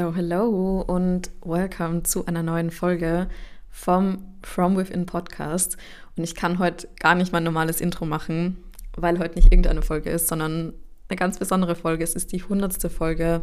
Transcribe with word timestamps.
Hello, 0.00 0.14
hello 0.14 0.80
und 0.80 1.30
welcome 1.44 2.04
zu 2.04 2.24
einer 2.24 2.42
neuen 2.42 2.70
Folge 2.70 3.28
vom 3.68 4.24
From 4.40 4.78
Within 4.78 5.04
Podcast. 5.04 5.76
Und 6.16 6.24
ich 6.24 6.34
kann 6.34 6.58
heute 6.58 6.88
gar 6.98 7.14
nicht 7.14 7.34
mein 7.34 7.44
normales 7.44 7.82
Intro 7.82 8.06
machen, 8.06 8.56
weil 8.96 9.18
heute 9.18 9.34
nicht 9.34 9.52
irgendeine 9.52 9.82
Folge 9.82 10.08
ist, 10.08 10.26
sondern 10.26 10.72
eine 11.10 11.16
ganz 11.18 11.38
besondere 11.38 11.76
Folge. 11.76 12.02
Es 12.02 12.14
ist 12.14 12.32
die 12.32 12.42
hundertste 12.42 12.88
Folge 12.88 13.42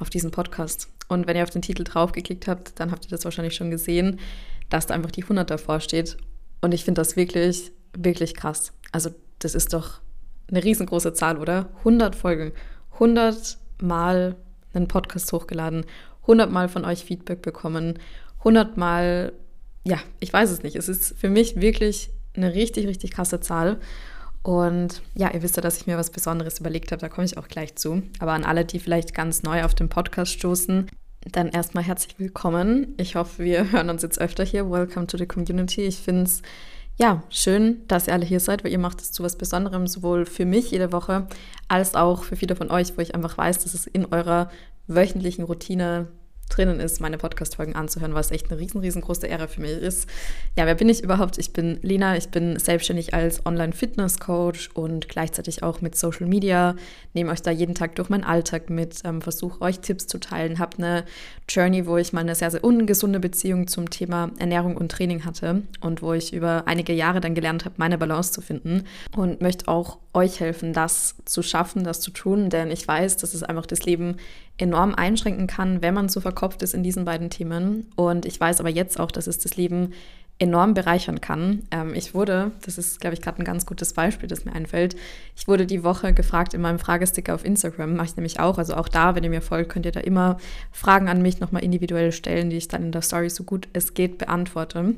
auf 0.00 0.10
diesem 0.10 0.32
Podcast. 0.32 0.88
Und 1.06 1.28
wenn 1.28 1.36
ihr 1.36 1.44
auf 1.44 1.50
den 1.50 1.62
Titel 1.62 1.84
draufgeklickt 1.84 2.48
habt, 2.48 2.80
dann 2.80 2.90
habt 2.90 3.04
ihr 3.04 3.10
das 3.10 3.24
wahrscheinlich 3.24 3.54
schon 3.54 3.70
gesehen, 3.70 4.18
dass 4.70 4.88
da 4.88 4.94
einfach 4.94 5.12
die 5.12 5.22
100 5.22 5.48
davor 5.48 5.78
steht. 5.78 6.16
Und 6.60 6.74
ich 6.74 6.84
finde 6.84 7.02
das 7.02 7.14
wirklich, 7.14 7.70
wirklich 7.96 8.34
krass. 8.34 8.72
Also 8.90 9.10
das 9.38 9.54
ist 9.54 9.72
doch 9.72 10.00
eine 10.50 10.64
riesengroße 10.64 11.12
Zahl, 11.12 11.38
oder? 11.38 11.68
100 11.78 12.16
Folgen. 12.16 12.50
100 12.94 13.58
Mal 13.80 14.34
einen 14.74 14.88
Podcast 14.88 15.32
hochgeladen, 15.32 15.84
100 16.22 16.50
Mal 16.50 16.68
von 16.68 16.84
euch 16.84 17.04
Feedback 17.04 17.42
bekommen, 17.42 17.98
100 18.38 18.76
Mal, 18.76 19.32
ja, 19.84 19.98
ich 20.20 20.32
weiß 20.32 20.50
es 20.50 20.62
nicht. 20.62 20.76
Es 20.76 20.88
ist 20.88 21.18
für 21.18 21.30
mich 21.30 21.60
wirklich 21.60 22.10
eine 22.36 22.54
richtig, 22.54 22.86
richtig 22.86 23.12
krasse 23.12 23.40
Zahl. 23.40 23.78
Und 24.42 25.00
ja, 25.14 25.32
ihr 25.32 25.42
wisst 25.42 25.56
ja, 25.56 25.62
dass 25.62 25.78
ich 25.78 25.86
mir 25.86 25.96
was 25.96 26.10
Besonderes 26.10 26.58
überlegt 26.58 26.92
habe, 26.92 27.00
da 27.00 27.08
komme 27.08 27.24
ich 27.24 27.38
auch 27.38 27.48
gleich 27.48 27.76
zu. 27.76 28.02
Aber 28.18 28.32
an 28.32 28.44
alle, 28.44 28.64
die 28.64 28.78
vielleicht 28.78 29.14
ganz 29.14 29.42
neu 29.42 29.64
auf 29.64 29.74
den 29.74 29.88
Podcast 29.88 30.32
stoßen, 30.32 30.90
dann 31.32 31.48
erstmal 31.48 31.84
herzlich 31.84 32.18
willkommen. 32.18 32.94
Ich 32.98 33.16
hoffe, 33.16 33.42
wir 33.42 33.72
hören 33.72 33.88
uns 33.88 34.02
jetzt 34.02 34.20
öfter 34.20 34.44
hier. 34.44 34.70
Welcome 34.70 35.06
to 35.06 35.16
the 35.16 35.26
Community. 35.26 35.82
Ich 35.82 35.96
finde 35.96 36.24
es 36.24 36.42
ja, 36.96 37.22
schön, 37.28 37.86
dass 37.88 38.06
ihr 38.06 38.12
alle 38.12 38.24
hier 38.24 38.40
seid, 38.40 38.64
weil 38.64 38.72
ihr 38.72 38.78
macht 38.78 39.00
es 39.00 39.10
zu 39.10 39.22
was 39.22 39.36
Besonderem, 39.36 39.86
sowohl 39.86 40.26
für 40.26 40.44
mich 40.44 40.70
jede 40.70 40.92
Woche, 40.92 41.26
als 41.68 41.94
auch 41.94 42.22
für 42.24 42.36
viele 42.36 42.56
von 42.56 42.70
euch, 42.70 42.96
wo 42.96 43.00
ich 43.00 43.14
einfach 43.14 43.36
weiß, 43.36 43.58
dass 43.60 43.74
es 43.74 43.86
in 43.86 44.06
eurer 44.06 44.50
wöchentlichen 44.86 45.44
Routine 45.44 46.08
drinnen 46.48 46.80
ist, 46.80 47.00
meine 47.00 47.18
Podcast-Folgen 47.18 47.74
anzuhören, 47.74 48.14
was 48.14 48.30
echt 48.30 48.50
eine 48.50 48.60
riesen, 48.60 48.80
riesengroße 48.80 49.26
Ehre 49.26 49.48
für 49.48 49.60
mich 49.60 49.72
ist. 49.72 50.08
Ja, 50.56 50.66
wer 50.66 50.74
bin 50.74 50.88
ich 50.88 51.02
überhaupt? 51.02 51.38
Ich 51.38 51.52
bin 51.52 51.78
Lina, 51.82 52.16
ich 52.16 52.28
bin 52.28 52.58
selbstständig 52.58 53.14
als 53.14 53.44
Online-Fitness-Coach 53.44 54.70
und 54.74 55.08
gleichzeitig 55.08 55.62
auch 55.62 55.80
mit 55.80 55.96
Social 55.96 56.26
Media, 56.26 56.76
nehme 57.12 57.32
euch 57.32 57.42
da 57.42 57.50
jeden 57.50 57.74
Tag 57.74 57.96
durch 57.96 58.08
meinen 58.08 58.24
Alltag 58.24 58.70
mit, 58.70 59.00
ähm, 59.04 59.22
versuche 59.22 59.60
euch 59.60 59.80
Tipps 59.80 60.06
zu 60.06 60.18
teilen, 60.18 60.58
habe 60.58 60.78
eine 60.78 61.04
Journey, 61.48 61.86
wo 61.86 61.96
ich 61.96 62.12
mal 62.12 62.20
eine 62.20 62.34
sehr, 62.34 62.50
sehr 62.50 62.64
ungesunde 62.64 63.20
Beziehung 63.20 63.66
zum 63.66 63.90
Thema 63.90 64.30
Ernährung 64.38 64.76
und 64.76 64.90
Training 64.90 65.24
hatte 65.24 65.62
und 65.80 66.02
wo 66.02 66.12
ich 66.12 66.32
über 66.32 66.64
einige 66.66 66.92
Jahre 66.92 67.20
dann 67.20 67.34
gelernt 67.34 67.64
habe, 67.64 67.74
meine 67.78 67.98
Balance 67.98 68.32
zu 68.32 68.40
finden 68.40 68.84
und 69.16 69.40
möchte 69.40 69.68
auch 69.68 69.98
euch 70.12 70.40
helfen, 70.40 70.72
das 70.72 71.16
zu 71.24 71.42
schaffen, 71.42 71.84
das 71.84 72.00
zu 72.00 72.10
tun, 72.10 72.48
denn 72.48 72.70
ich 72.70 72.86
weiß, 72.86 73.16
dass 73.16 73.34
es 73.34 73.42
einfach 73.42 73.66
das 73.66 73.84
Leben 73.84 74.16
enorm 74.58 74.94
einschränken 74.94 75.46
kann, 75.46 75.82
wenn 75.82 75.94
man 75.94 76.08
so 76.08 76.20
verkopft 76.20 76.62
ist 76.62 76.74
in 76.74 76.82
diesen 76.82 77.04
beiden 77.04 77.30
Themen. 77.30 77.90
Und 77.96 78.24
ich 78.24 78.38
weiß 78.38 78.60
aber 78.60 78.70
jetzt 78.70 79.00
auch, 79.00 79.10
dass 79.10 79.26
es 79.26 79.38
das 79.38 79.56
Leben 79.56 79.92
enorm 80.38 80.74
bereichern 80.74 81.20
kann. 81.20 81.62
Ähm, 81.70 81.94
ich 81.94 82.14
wurde, 82.14 82.50
das 82.64 82.76
ist, 82.76 83.00
glaube 83.00 83.14
ich, 83.14 83.22
gerade 83.22 83.40
ein 83.40 83.44
ganz 83.44 83.66
gutes 83.66 83.92
Beispiel, 83.92 84.28
das 84.28 84.44
mir 84.44 84.52
einfällt, 84.52 84.96
ich 85.36 85.46
wurde 85.46 85.64
die 85.64 85.84
Woche 85.84 86.12
gefragt 86.12 86.54
in 86.54 86.60
meinem 86.60 86.80
Fragesticker 86.80 87.34
auf 87.34 87.44
Instagram, 87.44 87.94
mache 87.94 88.06
ich 88.06 88.16
nämlich 88.16 88.40
auch, 88.40 88.58
also 88.58 88.74
auch 88.74 88.88
da, 88.88 89.14
wenn 89.14 89.22
ihr 89.22 89.30
mir 89.30 89.42
folgt, 89.42 89.70
könnt 89.70 89.86
ihr 89.86 89.92
da 89.92 90.00
immer 90.00 90.38
Fragen 90.72 91.08
an 91.08 91.22
mich 91.22 91.38
nochmal 91.38 91.62
individuell 91.62 92.10
stellen, 92.10 92.50
die 92.50 92.56
ich 92.56 92.68
dann 92.68 92.82
in 92.82 92.92
der 92.92 93.02
Story 93.02 93.30
so 93.30 93.44
gut 93.44 93.68
es 93.72 93.94
geht 93.94 94.18
beantworte. 94.18 94.96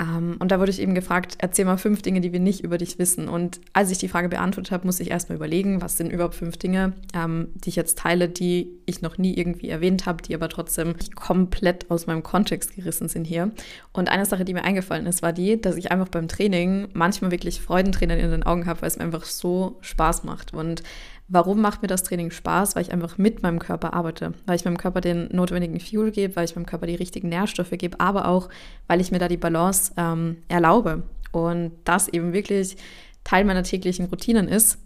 Ähm, 0.00 0.36
und 0.38 0.52
da 0.52 0.60
wurde 0.60 0.70
ich 0.70 0.80
eben 0.80 0.94
gefragt, 0.94 1.36
erzähl 1.38 1.64
mal 1.64 1.76
fünf 1.76 2.02
Dinge, 2.02 2.20
die 2.20 2.32
wir 2.32 2.40
nicht 2.40 2.62
über 2.62 2.78
dich 2.78 2.98
wissen. 2.98 3.28
Und 3.28 3.60
als 3.72 3.90
ich 3.90 3.98
die 3.98 4.08
Frage 4.08 4.28
beantwortet 4.28 4.70
habe, 4.70 4.86
musste 4.86 5.02
ich 5.02 5.10
erstmal 5.10 5.36
überlegen, 5.36 5.82
was 5.82 5.96
sind 5.96 6.12
überhaupt 6.12 6.36
fünf 6.36 6.56
Dinge, 6.56 6.92
ähm, 7.14 7.48
die 7.54 7.70
ich 7.70 7.76
jetzt 7.76 7.98
teile, 7.98 8.28
die 8.28 8.70
ich 8.86 9.02
noch 9.02 9.18
nie 9.18 9.34
irgendwie 9.34 9.68
erwähnt 9.68 10.06
habe, 10.06 10.22
die 10.22 10.34
aber 10.34 10.48
trotzdem 10.48 10.94
komplett 11.14 11.90
aus 11.90 12.06
meinem 12.06 12.22
Kontext 12.22 12.76
gerissen 12.76 13.08
sind 13.08 13.26
hier. 13.26 13.50
Und 13.92 14.08
eine 14.08 14.26
Sache, 14.26 14.44
die 14.44 14.54
mir 14.54 14.64
eingefallen 14.64 15.06
ist, 15.06 15.22
war 15.22 15.32
die, 15.32 15.60
dass 15.60 15.76
ich 15.76 15.90
einfach 15.90 16.08
beim 16.08 16.28
Training 16.28 16.88
manchmal 16.92 17.30
wirklich 17.30 17.60
Freudentränen 17.60 18.18
in 18.18 18.30
den 18.30 18.42
Augen 18.44 18.66
habe, 18.66 18.82
weil 18.82 18.88
es 18.88 18.98
mir 18.98 19.04
einfach 19.04 19.24
so 19.24 19.78
Spaß 19.80 20.24
macht. 20.24 20.54
Und 20.54 20.82
Warum 21.30 21.60
macht 21.60 21.82
mir 21.82 21.88
das 21.88 22.02
Training 22.02 22.30
Spaß? 22.30 22.74
Weil 22.74 22.82
ich 22.82 22.92
einfach 22.92 23.18
mit 23.18 23.42
meinem 23.42 23.58
Körper 23.58 23.92
arbeite, 23.92 24.32
weil 24.46 24.56
ich 24.56 24.64
meinem 24.64 24.78
Körper 24.78 25.02
den 25.02 25.28
notwendigen 25.30 25.78
Fuel 25.78 26.10
gebe, 26.10 26.34
weil 26.36 26.46
ich 26.46 26.56
meinem 26.56 26.66
Körper 26.66 26.86
die 26.86 26.94
richtigen 26.94 27.28
Nährstoffe 27.28 27.70
gebe, 27.72 28.00
aber 28.00 28.26
auch, 28.28 28.48
weil 28.86 29.00
ich 29.00 29.10
mir 29.10 29.18
da 29.18 29.28
die 29.28 29.36
Balance 29.36 29.92
ähm, 29.98 30.38
erlaube 30.48 31.02
und 31.32 31.72
das 31.84 32.08
eben 32.08 32.32
wirklich 32.32 32.76
Teil 33.24 33.44
meiner 33.44 33.62
täglichen 33.62 34.06
Routinen 34.06 34.48
ist. 34.48 34.78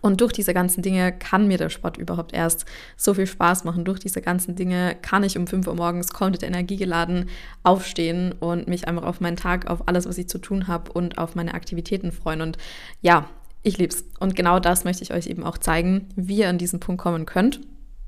Und 0.00 0.20
durch 0.20 0.32
diese 0.32 0.52
ganzen 0.52 0.82
Dinge 0.82 1.12
kann 1.12 1.48
mir 1.48 1.56
der 1.56 1.70
Sport 1.70 1.96
überhaupt 1.96 2.34
erst 2.34 2.66
so 2.96 3.14
viel 3.14 3.26
Spaß 3.26 3.64
machen. 3.64 3.84
Durch 3.84 3.98
diese 3.98 4.20
ganzen 4.20 4.54
Dinge 4.54 4.96
kann 5.00 5.22
ich 5.22 5.38
um 5.38 5.46
5 5.46 5.66
Uhr 5.66 5.74
morgens 5.76 6.12
komplett 6.12 6.42
energiegeladen 6.42 7.30
aufstehen 7.62 8.32
und 8.32 8.68
mich 8.68 8.86
einfach 8.86 9.04
auf 9.04 9.20
meinen 9.20 9.36
Tag, 9.36 9.70
auf 9.70 9.88
alles, 9.88 10.06
was 10.06 10.18
ich 10.18 10.28
zu 10.28 10.38
tun 10.38 10.66
habe 10.66 10.92
und 10.92 11.16
auf 11.16 11.34
meine 11.36 11.54
Aktivitäten 11.54 12.12
freuen. 12.12 12.42
Und 12.42 12.58
ja, 13.00 13.30
ich 13.68 13.78
lieb's. 13.78 14.04
Und 14.18 14.34
genau 14.34 14.60
das 14.60 14.84
möchte 14.84 15.02
ich 15.02 15.12
euch 15.12 15.26
eben 15.26 15.44
auch 15.44 15.58
zeigen, 15.58 16.08
wie 16.16 16.38
ihr 16.38 16.48
an 16.48 16.58
diesen 16.58 16.80
Punkt 16.80 17.00
kommen 17.00 17.26
könnt. 17.26 17.60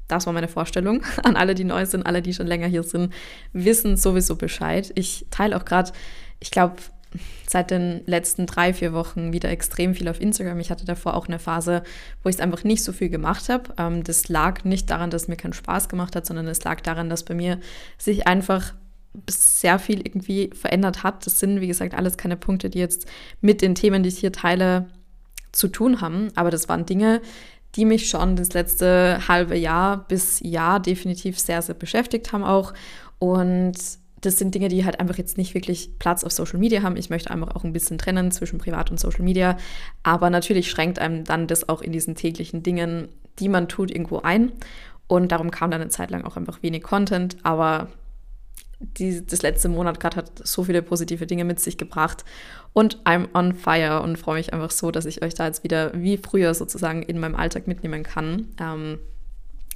Das 0.09 0.27
war 0.27 0.33
meine 0.33 0.49
Vorstellung. 0.49 1.03
An 1.23 1.37
alle, 1.37 1.55
die 1.55 1.65
neu 1.65 1.87
sind, 1.87 2.05
alle, 2.05 2.21
die 2.21 2.35
schon 2.35 2.47
länger 2.47 2.67
hier 2.67 2.83
sind, 2.83 3.13
wissen 3.53 3.97
sowieso 3.97 4.35
Bescheid. 4.35 4.91
Ich 4.97 5.27
teile 5.31 5.57
auch 5.57 5.65
gerade, 5.65 5.93
ich 6.41 6.51
glaube, 6.51 6.77
seit 7.49 7.71
den 7.71 8.03
letzten 8.07 8.47
drei, 8.47 8.73
vier 8.73 8.93
Wochen 8.93 9.33
wieder 9.33 9.51
extrem 9.51 9.95
viel 9.95 10.09
auf 10.09 10.21
Instagram. 10.21 10.61
Ich 10.61 10.71
hatte 10.71 10.85
davor 10.85 11.15
auch 11.15 11.29
eine 11.29 11.39
Phase, 11.39 11.83
wo 12.23 12.29
ich 12.29 12.37
es 12.37 12.41
einfach 12.41 12.65
nicht 12.65 12.85
so 12.85 12.93
viel 12.93 13.09
gemacht 13.09 13.49
habe. 13.49 13.73
Ähm, 13.79 14.05
das 14.05 14.29
lag 14.29 14.65
nicht 14.65 14.91
daran, 14.91 15.11
dass 15.11 15.23
es 15.23 15.29
mir 15.29 15.37
keinen 15.37 15.53
Spaß 15.53 15.89
gemacht 15.89 16.15
hat, 16.17 16.27
sondern 16.27 16.47
es 16.47 16.63
lag 16.65 16.81
daran, 16.81 17.09
dass 17.09 17.25
bei 17.25 17.35
mir 17.35 17.59
sich 17.99 18.27
einfach 18.27 18.75
sehr 19.29 19.79
viel 19.79 20.01
irgendwie 20.01 20.51
verändert 20.55 21.03
hat. 21.03 21.27
Das 21.27 21.41
sind, 21.41 21.61
wie 21.61 21.67
gesagt, 21.67 21.95
alles 21.95 22.17
keine 22.17 22.37
Punkte, 22.37 22.71
die 22.71 22.79
jetzt 22.79 23.07
mit 23.41 23.61
den 23.61 23.75
Themen, 23.75 24.03
die 24.03 24.09
ich 24.09 24.19
hier 24.19 24.33
teile, 24.33 24.87
zu 25.53 25.69
tun 25.69 26.01
haben. 26.01 26.29
Aber 26.35 26.51
das 26.51 26.69
waren 26.69 26.87
Dinge, 26.87 27.21
die 27.77 27.85
mich 27.85 28.09
schon 28.09 28.37
das 28.37 28.53
letzte 28.53 29.29
halbe 29.29 29.57
Jahr 29.57 30.05
bis 30.09 30.41
Jahr 30.41 30.81
definitiv 30.81 31.39
sehr, 31.39 31.63
sehr 31.63 31.75
beschäftigt 31.75 32.33
haben 32.33 32.45
auch. 32.45 32.75
Und 33.19 33.75
das 34.21 34.39
sind 34.39 34.55
Dinge, 34.55 34.69
die 34.69 34.85
halt 34.85 35.01
einfach 35.01 35.17
jetzt 35.17 35.39
nicht 35.39 35.55
wirklich 35.55 35.99
Platz 35.99 36.25
auf 36.25 36.33
Social 36.33 36.59
Media 36.59 36.83
haben. 36.83 36.97
Ich 36.97 37.11
möchte 37.11 37.31
einfach 37.31 37.55
auch 37.55 37.65
ein 37.65 37.73
bisschen 37.73 37.99
trennen 37.99 38.31
zwischen 38.33 38.59
Privat 38.59 38.91
und 38.91 39.01
Social 39.01 39.23
Media. 39.23 39.57
Aber 40.03 40.31
natürlich 40.31 40.71
schränkt 40.71 40.99
einem 40.99 41.25
dann 41.25 41.47
das 41.47 41.69
auch 41.69 41.81
in 41.81 41.93
diesen 41.93 42.15
täglichen 42.15 42.63
Dingen, 42.63 43.09
die 43.39 43.49
man 43.49 43.69
tut, 43.69 43.91
irgendwo 43.91 44.19
ein. 44.19 44.53
Und 45.07 45.33
darum 45.33 45.51
kam 45.51 45.71
dann 45.71 45.81
eine 45.81 45.91
Zeit 45.91 46.11
lang 46.11 46.25
auch 46.25 46.37
einfach 46.37 46.63
wenig 46.63 46.83
Content. 46.83 47.37
Aber 47.43 47.89
die, 48.81 49.25
das 49.25 49.43
letzte 49.43 49.69
Monat 49.69 50.01
gerade 50.01 50.17
hat 50.17 50.47
so 50.47 50.65
viele 50.65 50.83
positive 50.83 51.27
Dinge 51.27 51.45
mit 51.45 51.61
sich 51.61 51.77
gebracht. 51.77 52.25
Und 52.73 52.99
I'm 53.05 53.29
on 53.35 53.55
fire 53.55 54.03
und 54.03 54.17
freue 54.17 54.37
mich 54.37 54.53
einfach 54.53 54.71
so, 54.71 54.91
dass 54.91 55.05
ich 55.05 55.23
euch 55.23 55.35
da 55.35 55.47
jetzt 55.47 55.65
wieder 55.65 55.93
wie 55.95 56.17
früher 56.17 56.55
sozusagen 56.55 57.03
in 57.03 57.19
meinem 57.19 57.35
Alltag 57.35 57.67
mitnehmen 57.67 58.03
kann. 58.03 58.49
Ähm, 58.61 58.99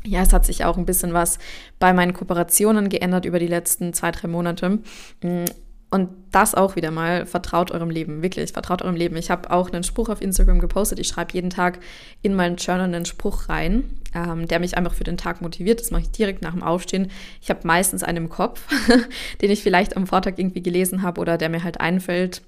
ja, 0.07 0.23
es 0.23 0.33
hat 0.33 0.47
sich 0.47 0.65
auch 0.65 0.77
ein 0.77 0.87
bisschen 0.87 1.13
was 1.13 1.39
bei 1.79 1.93
meinen 1.93 2.13
Kooperationen 2.13 2.89
geändert 2.89 3.25
über 3.25 3.39
die 3.39 3.47
letzten 3.47 3.93
zwei, 3.93 4.11
drei 4.11 4.29
Monate. 4.29 4.81
Mm, 5.23 5.45
und 5.91 6.11
das 6.33 6.55
auch 6.55 6.77
wieder 6.77 6.91
mal, 6.91 7.25
vertraut 7.25 7.71
eurem 7.71 7.91
Leben, 7.91 8.23
wirklich, 8.23 8.53
vertraut 8.53 8.83
eurem 8.83 8.97
Leben. 8.97 9.17
Ich 9.17 9.31
habe 9.31 9.51
auch 9.51 9.71
einen 9.71 9.85
Spruch 9.85 10.09
auf 10.09 10.21
Instagram 10.21 10.59
gepostet. 10.59 10.99
Ich 10.99 11.07
schreibe 11.09 11.35
jeden 11.35 11.51
Tag 11.51 11.79
in 12.21 12.35
meinen 12.35 12.57
Journal 12.57 12.87
einen 12.87 13.05
Spruch 13.05 13.49
rein, 13.49 13.85
ähm, 14.15 14.47
der 14.47 14.61
mich 14.61 14.77
einfach 14.77 14.95
für 14.95 15.05
den 15.05 15.17
Tag 15.17 15.41
motiviert. 15.41 15.81
Das 15.81 15.91
mache 15.91 16.03
ich 16.03 16.11
direkt 16.11 16.43
nach 16.43 16.53
dem 16.53 16.63
Aufstehen. 16.63 17.11
Ich 17.41 17.51
habe 17.51 17.67
meistens 17.67 18.03
einen 18.03 18.25
im 18.25 18.29
Kopf, 18.29 18.67
den 19.43 19.51
ich 19.51 19.63
vielleicht 19.63 19.97
am 19.97 20.07
Vortag 20.07 20.35
irgendwie 20.37 20.63
gelesen 20.63 21.03
habe 21.03 21.21
oder 21.21 21.37
der 21.39 21.49
mir 21.49 21.65
halt 21.65 21.81
einfällt 21.81 22.43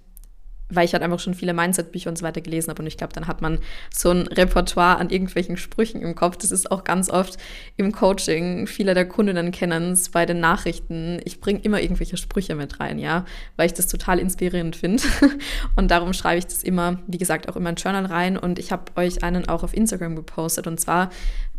weil 0.69 0.85
ich 0.85 0.93
halt 0.93 1.03
einfach 1.03 1.21
schon 1.21 1.35
viele 1.35 1.55
Mindset-Bücher 1.55 2.11
und 2.11 2.19
so 2.19 2.25
weiter 2.25 2.41
gelesen 2.41 2.71
habe. 2.71 2.83
Und 2.83 2.89
ich 2.89 2.97
glaube, 2.97 3.13
dann 3.13 3.27
hat 3.27 3.41
man 3.41 3.59
so 3.95 4.11
ein 4.11 4.23
Repertoire 4.27 4.99
an 4.99 5.11
irgendwelchen 5.11 5.57
Sprüchen 5.57 6.03
im 6.03 6.15
Kopf. 6.15 6.37
Das 6.39 6.51
ist 6.51 6.71
auch 6.71 6.83
ganz 6.83 7.09
oft 7.09 7.37
im 7.77 7.93
Coaching. 7.93 8.67
Viele 8.67 8.95
der 8.95 9.07
Kundinnen 9.07 9.53
kennen 9.53 9.93
es 9.93 10.09
bei 10.09 10.27
den 10.27 10.41
Nachrichten. 10.41 11.21
Ich 11.25 11.41
bringe 11.41 11.61
immer 11.61 11.81
irgendwelche 11.81 12.17
Sprüche 12.17 12.55
mit 12.55 12.81
rein, 12.81 12.99
ja, 12.99 13.25
weil 13.57 13.67
ich 13.67 13.75
das 13.75 13.87
total 13.87 14.19
inspirierend 14.19 14.75
finde. 14.75 15.03
Und 15.77 15.91
darum 15.91 16.13
schreibe 16.13 16.39
ich 16.39 16.47
das 16.47 16.63
immer, 16.63 16.99
wie 17.07 17.19
gesagt, 17.19 17.49
auch 17.49 17.57
in 17.57 17.63
mein 17.63 17.77
Journal 17.77 18.07
rein. 18.07 18.37
Und 18.37 18.59
ich 18.59 18.73
habe 18.73 18.85
euch 18.97 19.23
einen 19.23 19.49
auch 19.49 19.63
auf 19.63 19.75
Instagram 19.75 20.17
gepostet. 20.17 20.67
Und 20.67 20.81
zwar 20.81 21.11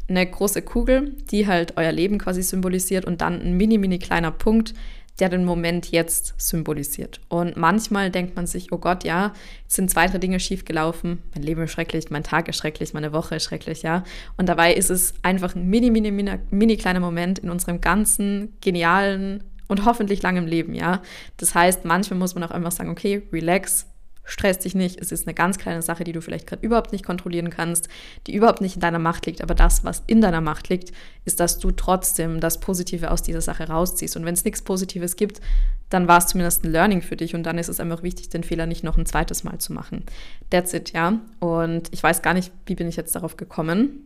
eine 0.07 0.25
große 0.25 0.61
Kugel, 0.61 1.15
die 1.31 1.47
halt 1.47 1.75
euer 1.77 1.91
Leben 1.91 2.17
quasi 2.17 2.41
symbolisiert 2.41 3.05
und 3.05 3.21
dann 3.21 3.41
ein 3.41 3.57
mini, 3.57 3.77
mini 3.77 3.99
kleiner 3.99 4.31
Punkt, 4.31 4.73
der 5.19 5.29
den 5.29 5.45
Moment 5.45 5.91
jetzt 5.91 6.35
symbolisiert. 6.37 7.21
Und 7.27 7.57
manchmal 7.57 8.11
denkt 8.11 8.35
man 8.35 8.45
sich, 8.45 8.71
oh 8.71 8.77
Gott, 8.77 9.03
ja, 9.03 9.33
jetzt 9.63 9.75
sind 9.75 9.89
zwei, 9.89 10.07
drei 10.07 10.19
Dinge 10.19 10.39
schiefgelaufen. 10.39 11.23
Mein 11.33 11.43
Leben 11.43 11.63
ist 11.63 11.71
schrecklich, 11.71 12.11
mein 12.11 12.23
Tag 12.23 12.47
ist 12.47 12.57
schrecklich, 12.57 12.93
meine 12.93 13.13
Woche 13.13 13.35
ist 13.35 13.43
schrecklich, 13.43 13.81
ja. 13.81 14.03
Und 14.37 14.47
dabei 14.47 14.73
ist 14.73 14.91
es 14.91 15.15
einfach 15.23 15.55
ein 15.55 15.67
mini, 15.67 15.89
mini, 15.89 16.11
mini, 16.11 16.33
mini 16.51 16.77
kleiner 16.77 16.99
Moment 16.99 17.39
in 17.39 17.49
unserem 17.49 17.81
ganzen 17.81 18.53
genialen 18.61 19.43
und 19.67 19.85
hoffentlich 19.85 20.21
langem 20.21 20.45
Leben, 20.45 20.73
ja. 20.73 21.01
Das 21.37 21.55
heißt, 21.55 21.83
manchmal 21.83 22.19
muss 22.19 22.35
man 22.35 22.43
auch 22.43 22.51
einfach 22.51 22.71
sagen, 22.71 22.89
okay, 22.89 23.23
relax, 23.33 23.87
stress 24.27 24.59
dich 24.59 24.75
nicht. 24.75 25.01
Es 25.01 25.11
ist 25.11 25.25
eine 25.25 25.33
ganz 25.33 25.57
kleine 25.57 25.81
Sache, 25.81 26.03
die 26.03 26.11
du 26.11 26.21
vielleicht 26.21 26.45
gerade 26.45 26.63
überhaupt 26.63 26.91
nicht 26.91 27.05
kontrollieren 27.05 27.49
kannst, 27.49 27.87
die 28.27 28.35
überhaupt 28.35 28.61
nicht 28.61 28.75
in 28.75 28.81
deiner 28.81 28.99
Macht 28.99 29.25
liegt. 29.25 29.41
Aber 29.41 29.55
das, 29.55 29.83
was 29.83 30.03
in 30.05 30.21
deiner 30.21 30.41
Macht 30.41 30.69
liegt, 30.69 30.91
ist, 31.25 31.39
dass 31.39 31.57
du 31.57 31.71
trotzdem 31.71 32.39
das 32.39 32.59
Positive 32.59 33.09
aus 33.09 33.23
dieser 33.23 33.41
Sache 33.41 33.67
rausziehst. 33.67 34.15
Und 34.15 34.25
wenn 34.25 34.33
es 34.33 34.43
nichts 34.43 34.61
Positives 34.61 35.15
gibt, 35.15 35.41
dann 35.89 36.07
war 36.07 36.17
es 36.17 36.27
zumindest 36.27 36.63
ein 36.63 36.71
Learning 36.71 37.01
für 37.01 37.15
dich 37.15 37.33
und 37.33 37.43
dann 37.43 37.57
ist 37.57 37.69
es 37.69 37.79
einfach 37.79 38.03
wichtig, 38.03 38.29
den 38.29 38.43
Fehler 38.43 38.65
nicht 38.65 38.83
noch 38.83 38.97
ein 38.97 39.05
zweites 39.05 39.45
Mal 39.45 39.57
zu 39.59 39.71
machen. 39.71 40.03
That's 40.49 40.73
it, 40.73 40.91
ja. 40.91 41.19
Und 41.39 41.87
ich 41.91 42.03
weiß 42.03 42.21
gar 42.21 42.33
nicht, 42.33 42.51
wie 42.65 42.75
bin 42.75 42.89
ich 42.89 42.97
jetzt 42.97 43.15
darauf 43.15 43.37
gekommen. 43.37 44.03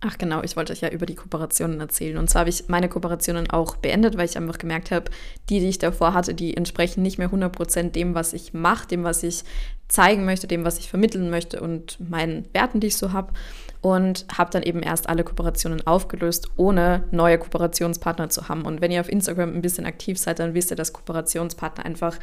Ach 0.00 0.16
genau, 0.16 0.44
ich 0.44 0.56
wollte 0.56 0.72
euch 0.72 0.80
ja 0.80 0.90
über 0.90 1.06
die 1.06 1.16
Kooperationen 1.16 1.80
erzählen. 1.80 2.18
Und 2.18 2.30
zwar 2.30 2.40
habe 2.40 2.50
ich 2.50 2.68
meine 2.68 2.88
Kooperationen 2.88 3.50
auch 3.50 3.76
beendet, 3.76 4.16
weil 4.16 4.26
ich 4.26 4.36
einfach 4.36 4.58
gemerkt 4.58 4.92
habe, 4.92 5.10
die, 5.48 5.58
die 5.58 5.68
ich 5.68 5.78
davor 5.78 6.14
hatte, 6.14 6.34
die 6.34 6.56
entsprechen 6.56 7.02
nicht 7.02 7.18
mehr 7.18 7.30
100% 7.30 7.90
dem, 7.90 8.14
was 8.14 8.32
ich 8.32 8.54
mache, 8.54 8.86
dem, 8.86 9.02
was 9.02 9.24
ich 9.24 9.42
zeigen 9.88 10.24
möchte, 10.24 10.46
dem, 10.46 10.64
was 10.64 10.78
ich 10.78 10.88
vermitteln 10.88 11.30
möchte 11.30 11.60
und 11.60 11.98
meinen 11.98 12.46
Werten, 12.52 12.78
die 12.78 12.88
ich 12.88 12.96
so 12.96 13.12
habe. 13.12 13.32
Und 13.80 14.26
habe 14.36 14.50
dann 14.50 14.62
eben 14.62 14.82
erst 14.82 15.08
alle 15.08 15.24
Kooperationen 15.24 15.84
aufgelöst, 15.84 16.48
ohne 16.56 17.04
neue 17.10 17.38
Kooperationspartner 17.38 18.30
zu 18.30 18.48
haben. 18.48 18.62
Und 18.62 18.80
wenn 18.80 18.92
ihr 18.92 19.00
auf 19.00 19.08
Instagram 19.08 19.52
ein 19.52 19.62
bisschen 19.62 19.86
aktiv 19.86 20.16
seid, 20.18 20.38
dann 20.38 20.54
wisst 20.54 20.70
ihr, 20.70 20.76
dass 20.76 20.92
Kooperationspartner 20.92 21.84
einfach 21.84 22.18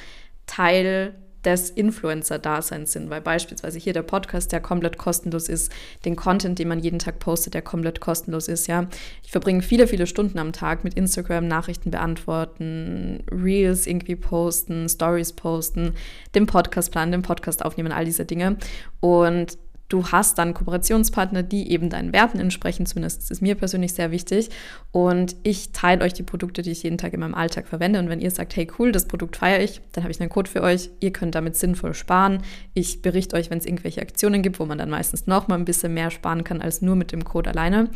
Teil 0.48 1.16
des 1.46 1.70
Influencer-Daseins 1.70 2.92
sind, 2.92 3.10
weil 3.10 3.22
beispielsweise 3.22 3.80
hier 3.80 3.94
der 3.94 4.02
Podcast, 4.02 4.52
der 4.52 4.60
komplett 4.60 4.98
kostenlos 4.98 5.48
ist, 5.48 5.72
den 6.04 6.16
Content, 6.16 6.60
den 6.60 6.68
man 6.68 6.80
jeden 6.80 7.00
Tag 7.00 7.20
postet, 7.20 7.54
der 7.54 7.62
komplett 7.62 8.02
kostenlos 8.02 8.48
ist, 8.48 8.68
ja. 8.68 8.88
Ich 9.24 9.32
verbringe 9.32 9.62
viele, 9.62 9.88
viele 9.88 10.08
Stunden 10.08 10.40
am 10.40 10.52
Tag 10.54 10.84
mit 10.84 10.96
Instagram, 10.96 11.48
Nachrichten 11.48 11.92
beantworten, 11.92 13.24
Reels 13.32 13.88
irgendwie 13.88 14.16
posten, 14.16 14.90
Stories 14.90 15.34
posten, 15.34 15.94
den 16.34 16.46
Podcast 16.48 16.92
planen, 16.92 17.12
den 17.12 17.22
Podcast 17.22 17.64
aufnehmen, 17.64 17.92
all 17.92 18.06
diese 18.06 18.26
Dinge. 18.26 18.58
Und 19.00 19.58
du 19.90 20.08
hast 20.08 20.38
dann 20.38 20.54
Kooperationspartner, 20.54 21.44
die 21.44 21.72
eben 21.72 21.90
deinen 21.90 22.14
Werten 22.14 22.40
entsprechen. 22.40 22.86
Zumindest 22.86 23.30
ist 23.30 23.42
mir 23.42 23.56
persönlich 23.56 23.94
sehr 23.94 24.12
wichtig. 24.12 24.50
Und 24.92 25.36
ich 25.44 25.72
teile 25.72 26.04
euch 26.04 26.14
die 26.14 26.24
Produkte, 26.24 26.62
die 26.62 26.72
ich 26.72 26.84
jeden 26.84 26.98
Tag 26.98 27.14
in 27.14 27.20
meinem 27.20 27.36
Alltag 27.36 27.68
verwende. 27.68 28.00
Und 28.00 28.10
wenn 28.10 28.22
ihr 28.22 28.32
sagt, 28.32 28.56
hey 28.56 28.68
cool, 28.80 28.92
das 28.92 29.08
Produkt 29.08 29.38
feiere 29.38 29.62
ich, 29.62 29.82
dann 29.92 30.04
habe 30.04 30.12
ich 30.12 30.20
einen 30.20 30.30
Code 30.30 30.50
für 30.50 30.62
euch. 30.62 30.90
Ihr 31.00 31.12
könnt 31.12 31.36
damit 31.36 31.56
sinnvoll 31.56 31.94
sparen. 31.94 32.40
Ich 32.74 33.02
berichte 33.02 33.36
euch, 33.36 33.50
wenn 33.50 33.60
es 33.60 33.66
irgendwelche 33.66 34.02
Aktionen 34.02 34.42
gibt, 34.42 34.60
wo 34.60 34.66
man 34.66 34.78
dann 34.78 34.90
meistens 34.90 35.28
noch 35.28 35.48
mal 35.48 35.56
ein 35.56 35.66
bisschen 35.66 35.94
mehr 35.94 36.12
sparen 36.12 36.44
kann 36.44 36.62
als 36.62 36.82
nur 36.82 36.96
mit 36.96 37.12
dem 37.12 37.24
Code 37.24 37.52
alleine. 37.52 37.90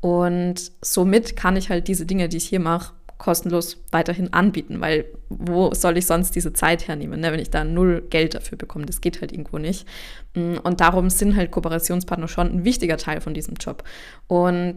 Und 0.00 0.72
somit 0.80 1.36
kann 1.36 1.56
ich 1.56 1.68
halt 1.68 1.88
diese 1.88 2.06
Dinge, 2.06 2.28
die 2.28 2.38
ich 2.38 2.46
hier 2.46 2.60
mache, 2.60 2.94
kostenlos 3.20 3.76
weiterhin 3.92 4.32
anbieten, 4.32 4.80
weil 4.80 5.04
wo 5.28 5.72
soll 5.74 5.98
ich 5.98 6.06
sonst 6.06 6.34
diese 6.34 6.52
Zeit 6.52 6.88
hernehmen, 6.88 7.20
ne, 7.20 7.30
wenn 7.30 7.38
ich 7.38 7.50
da 7.50 7.62
null 7.62 8.02
Geld 8.10 8.34
dafür 8.34 8.58
bekomme? 8.58 8.86
Das 8.86 9.00
geht 9.00 9.20
halt 9.20 9.30
irgendwo 9.30 9.58
nicht. 9.58 9.86
Mm, 10.34 10.56
und 10.64 10.80
darum 10.80 11.10
sind 11.10 11.36
halt 11.36 11.52
Kooperationspartner 11.52 12.26
schon 12.26 12.48
ein 12.48 12.64
wichtiger 12.64 12.96
Teil 12.96 13.20
von 13.20 13.34
diesem 13.34 13.54
Job. 13.54 13.84
Und 14.26 14.76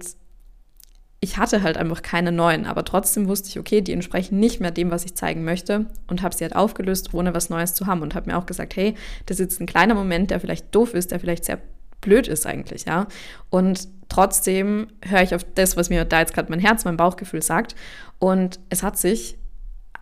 ich 1.22 1.38
hatte 1.38 1.64
halt 1.64 1.78
einfach 1.78 2.02
keine 2.02 2.34
neuen, 2.34 2.66
aber 2.66 2.84
trotzdem 2.84 3.30
wusste 3.30 3.48
ich, 3.48 3.58
okay, 3.58 3.80
die 3.80 3.94
entsprechen 3.94 4.40
nicht 4.40 4.60
mehr 4.60 4.72
dem, 4.72 4.92
was 4.92 5.06
ich 5.06 5.16
zeigen 5.16 5.46
möchte 5.46 5.86
und 6.08 6.22
habe 6.22 6.36
sie 6.36 6.44
halt 6.44 6.56
aufgelöst, 6.56 7.14
ohne 7.14 7.34
was 7.34 7.50
Neues 7.50 7.74
zu 7.74 7.88
haben 7.88 8.02
und 8.02 8.14
habe 8.14 8.30
mir 8.30 8.38
auch 8.38 8.46
gesagt, 8.46 8.76
hey, 8.76 8.96
das 9.26 9.40
ist 9.40 9.52
jetzt 9.52 9.62
ein 9.62 9.68
kleiner 9.68 9.96
Moment, 9.96 10.32
der 10.32 10.42
vielleicht 10.42 10.76
doof 10.76 10.94
ist, 10.94 11.12
der 11.12 11.22
vielleicht 11.22 11.46
sehr 11.46 11.60
blöd 12.02 12.28
ist 12.28 12.46
eigentlich, 12.46 12.84
ja. 12.84 13.08
Und 13.50 13.88
trotzdem 14.14 14.88
höre 15.04 15.24
ich 15.24 15.34
auf 15.34 15.44
das, 15.56 15.76
was 15.76 15.90
mir 15.90 16.06
da 16.06 16.20
jetzt 16.20 16.34
gerade 16.34 16.52
mein 16.52 16.60
Herz, 16.60 16.86
mein 16.86 16.98
Bauchgefühl 16.98 17.42
sagt. 17.42 17.76
Und 18.20 18.60
es 18.70 18.84
hat 18.84 18.98
sich, 18.98 19.38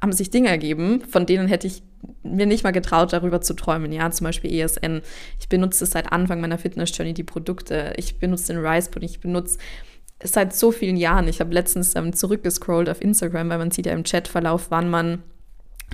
haben 0.01 0.11
sich 0.11 0.29
Dinge 0.29 0.49
ergeben, 0.49 1.01
von 1.09 1.25
denen 1.25 1.47
hätte 1.47 1.67
ich 1.67 1.81
mir 2.23 2.45
nicht 2.45 2.63
mal 2.63 2.71
getraut, 2.71 3.13
darüber 3.13 3.39
zu 3.41 3.53
träumen. 3.53 3.91
Ja, 3.93 4.11
zum 4.11 4.25
Beispiel 4.25 4.53
ESN. 4.53 5.01
Ich 5.39 5.47
benutze 5.47 5.85
seit 5.85 6.11
Anfang 6.11 6.41
meiner 6.41 6.57
Fitness-Journey 6.57 7.13
die 7.13 7.23
Produkte. 7.23 7.93
Ich 7.95 8.19
benutze 8.19 8.53
den 8.53 8.65
Rice 8.65 8.89
Pudding. 8.89 9.09
Ich 9.09 9.21
benutze 9.21 9.59
seit 10.21 10.53
so 10.53 10.71
vielen 10.71 10.97
Jahren. 10.97 11.27
Ich 11.29 11.39
habe 11.39 11.53
letztens 11.53 11.95
ähm, 11.95 12.11
zurückgescrollt 12.11 12.89
auf 12.89 13.01
Instagram, 13.01 13.49
weil 13.49 13.59
man 13.59 13.71
sieht 13.71 13.85
ja 13.85 13.93
im 13.93 14.03
Chatverlauf, 14.03 14.67
wann 14.69 14.89
man 14.89 15.23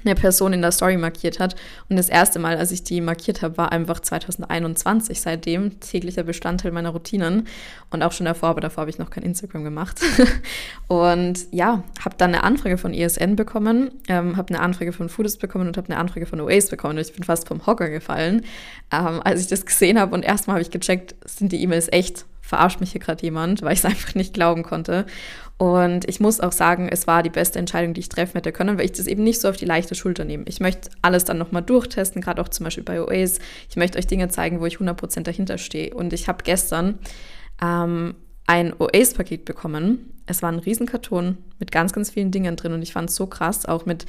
eine 0.05 0.15
Person 0.15 0.53
in 0.53 0.61
der 0.61 0.71
Story 0.71 0.97
markiert 0.97 1.39
hat. 1.39 1.55
Und 1.89 1.97
das 1.97 2.09
erste 2.09 2.39
Mal, 2.39 2.57
als 2.57 2.71
ich 2.71 2.83
die 2.83 3.01
markiert 3.01 3.41
habe, 3.41 3.57
war 3.57 3.71
einfach 3.71 3.99
2021. 3.99 5.21
Seitdem 5.21 5.79
täglicher 5.79 6.23
Bestandteil 6.23 6.71
meiner 6.71 6.89
Routinen. 6.89 7.47
Und 7.89 8.03
auch 8.03 8.11
schon 8.11 8.25
davor, 8.25 8.49
aber 8.49 8.61
davor 8.61 8.81
habe 8.81 8.89
ich 8.89 8.97
noch 8.97 9.09
kein 9.09 9.23
Instagram 9.23 9.63
gemacht. 9.63 9.99
und 10.87 11.47
ja, 11.51 11.83
habe 12.03 12.15
dann 12.17 12.33
eine 12.33 12.43
Anfrage 12.43 12.77
von 12.77 12.93
ESN 12.93 13.35
bekommen, 13.35 13.91
ähm, 14.07 14.37
habe 14.37 14.53
eine 14.53 14.61
Anfrage 14.61 14.93
von 14.93 15.09
Foodist 15.09 15.39
bekommen 15.39 15.67
und 15.67 15.77
habe 15.77 15.89
eine 15.89 15.97
Anfrage 15.97 16.25
von 16.25 16.41
Oasis 16.41 16.69
bekommen. 16.69 16.97
Und 16.97 17.05
ich 17.05 17.13
bin 17.13 17.23
fast 17.23 17.47
vom 17.47 17.65
Hocker 17.65 17.89
gefallen, 17.89 18.43
ähm, 18.91 19.21
als 19.23 19.41
ich 19.41 19.47
das 19.47 19.65
gesehen 19.65 19.99
habe. 19.99 20.13
Und 20.13 20.23
erstmal 20.23 20.55
habe 20.55 20.61
ich 20.61 20.71
gecheckt, 20.71 21.15
sind 21.25 21.51
die 21.51 21.61
E-Mails 21.61 21.87
echt? 21.91 22.25
Verarscht 22.41 22.79
mich 22.79 22.93
hier 22.93 23.01
gerade 23.01 23.21
jemand, 23.23 23.61
weil 23.61 23.73
ich 23.73 23.79
es 23.79 23.85
einfach 23.91 24.15
nicht 24.15 24.33
glauben 24.33 24.63
konnte. 24.63 25.05
Und 25.57 26.07
ich 26.07 26.19
muss 26.19 26.39
auch 26.39 26.51
sagen, 26.51 26.87
es 26.87 27.07
war 27.07 27.23
die 27.23 27.31
beste 27.31 27.57
Entscheidung, 27.57 27.95
die 27.95 28.01
ich 28.01 28.09
treffen 28.09 28.33
hätte 28.33 28.51
können, 28.51 28.77
weil 28.77 28.85
ich 28.85 28.91
das 28.91 29.07
eben 29.07 29.23
nicht 29.23 29.41
so 29.41 29.49
auf 29.49 29.57
die 29.57 29.65
leichte 29.65 29.95
Schulter 29.95 30.23
nehme. 30.23 30.43
Ich 30.45 30.59
möchte 30.59 30.89
alles 31.01 31.25
dann 31.25 31.39
nochmal 31.39 31.63
durchtesten, 31.63 32.21
gerade 32.21 32.41
auch 32.41 32.49
zum 32.49 32.65
Beispiel 32.65 32.83
bei 32.83 33.01
OAs. 33.01 33.39
Ich 33.67 33.75
möchte 33.75 33.97
euch 33.97 34.05
Dinge 34.05 34.29
zeigen, 34.29 34.59
wo 34.59 34.67
ich 34.67 34.77
100% 34.77 35.23
dahinter 35.23 35.57
stehe. 35.57 35.95
Und 35.95 36.13
ich 36.13 36.27
habe 36.27 36.43
gestern 36.43 36.99
ähm, 37.59 38.13
ein 38.45 38.73
OAs-Paket 38.77 39.45
bekommen. 39.45 40.13
Es 40.27 40.43
war 40.43 40.51
ein 40.51 40.59
Riesenkarton 40.59 41.37
mit 41.57 41.71
ganz, 41.71 41.91
ganz 41.91 42.11
vielen 42.11 42.31
Dingen 42.31 42.55
drin 42.55 42.73
und 42.73 42.81
ich 42.83 42.93
fand 42.93 43.09
es 43.09 43.15
so 43.15 43.25
krass, 43.25 43.65
auch 43.65 43.85
mit 43.85 44.05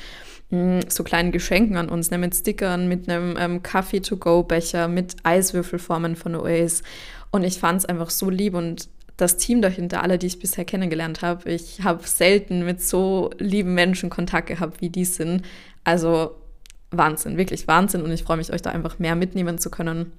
mh, 0.51 0.59
mm, 0.59 0.81
so 0.89 1.03
kleinen 1.03 1.33
Geschenken 1.33 1.77
an 1.77 1.89
uns, 1.89 2.11
ne, 2.11 2.19
mit 2.19 2.35
Stickern, 2.35 2.89
mit 2.89 3.09
einem 3.09 3.37
ähm, 3.39 3.63
Kaffee-to-go-Becher, 3.63 4.89
mit 4.89 5.17
Eiswürfelformen 5.23 6.15
von 6.15 6.35
OAs. 6.35 6.83
Und 7.31 7.45
ich 7.45 7.59
fand 7.59 7.81
es 7.81 7.87
einfach 7.87 8.11
so 8.11 8.29
lieb 8.29 8.55
und 8.55 8.89
das 9.19 9.37
Team 9.37 9.61
dahinter, 9.61 10.03
alle, 10.03 10.17
die 10.17 10.29
ich 10.29 10.39
bisher 10.39 10.65
kennengelernt 10.65 11.23
habe. 11.23 11.51
Ich 11.51 11.83
habe 11.83 12.07
selten 12.07 12.65
mit 12.65 12.81
so 12.81 13.31
lieben 13.39 13.75
Menschen 13.75 14.11
Kontakt 14.11 14.47
gehabt, 14.47 14.81
wie 14.81 14.91
die 14.91 15.05
sind. 15.05 15.43
Also 15.83 16.37
Wahnsinn, 16.93 17.37
wirklich 17.37 17.67
Wahnsinn. 17.67 18.03
Und 18.03 18.13
ich 18.13 18.23
freue 18.23 18.37
mich, 18.37 18.53
euch 18.53 18.63
da 18.63 18.71
einfach 18.71 19.01
mehr 19.01 19.17
mitnehmen 19.17 19.59
zu 19.59 19.71
können. 19.71 20.13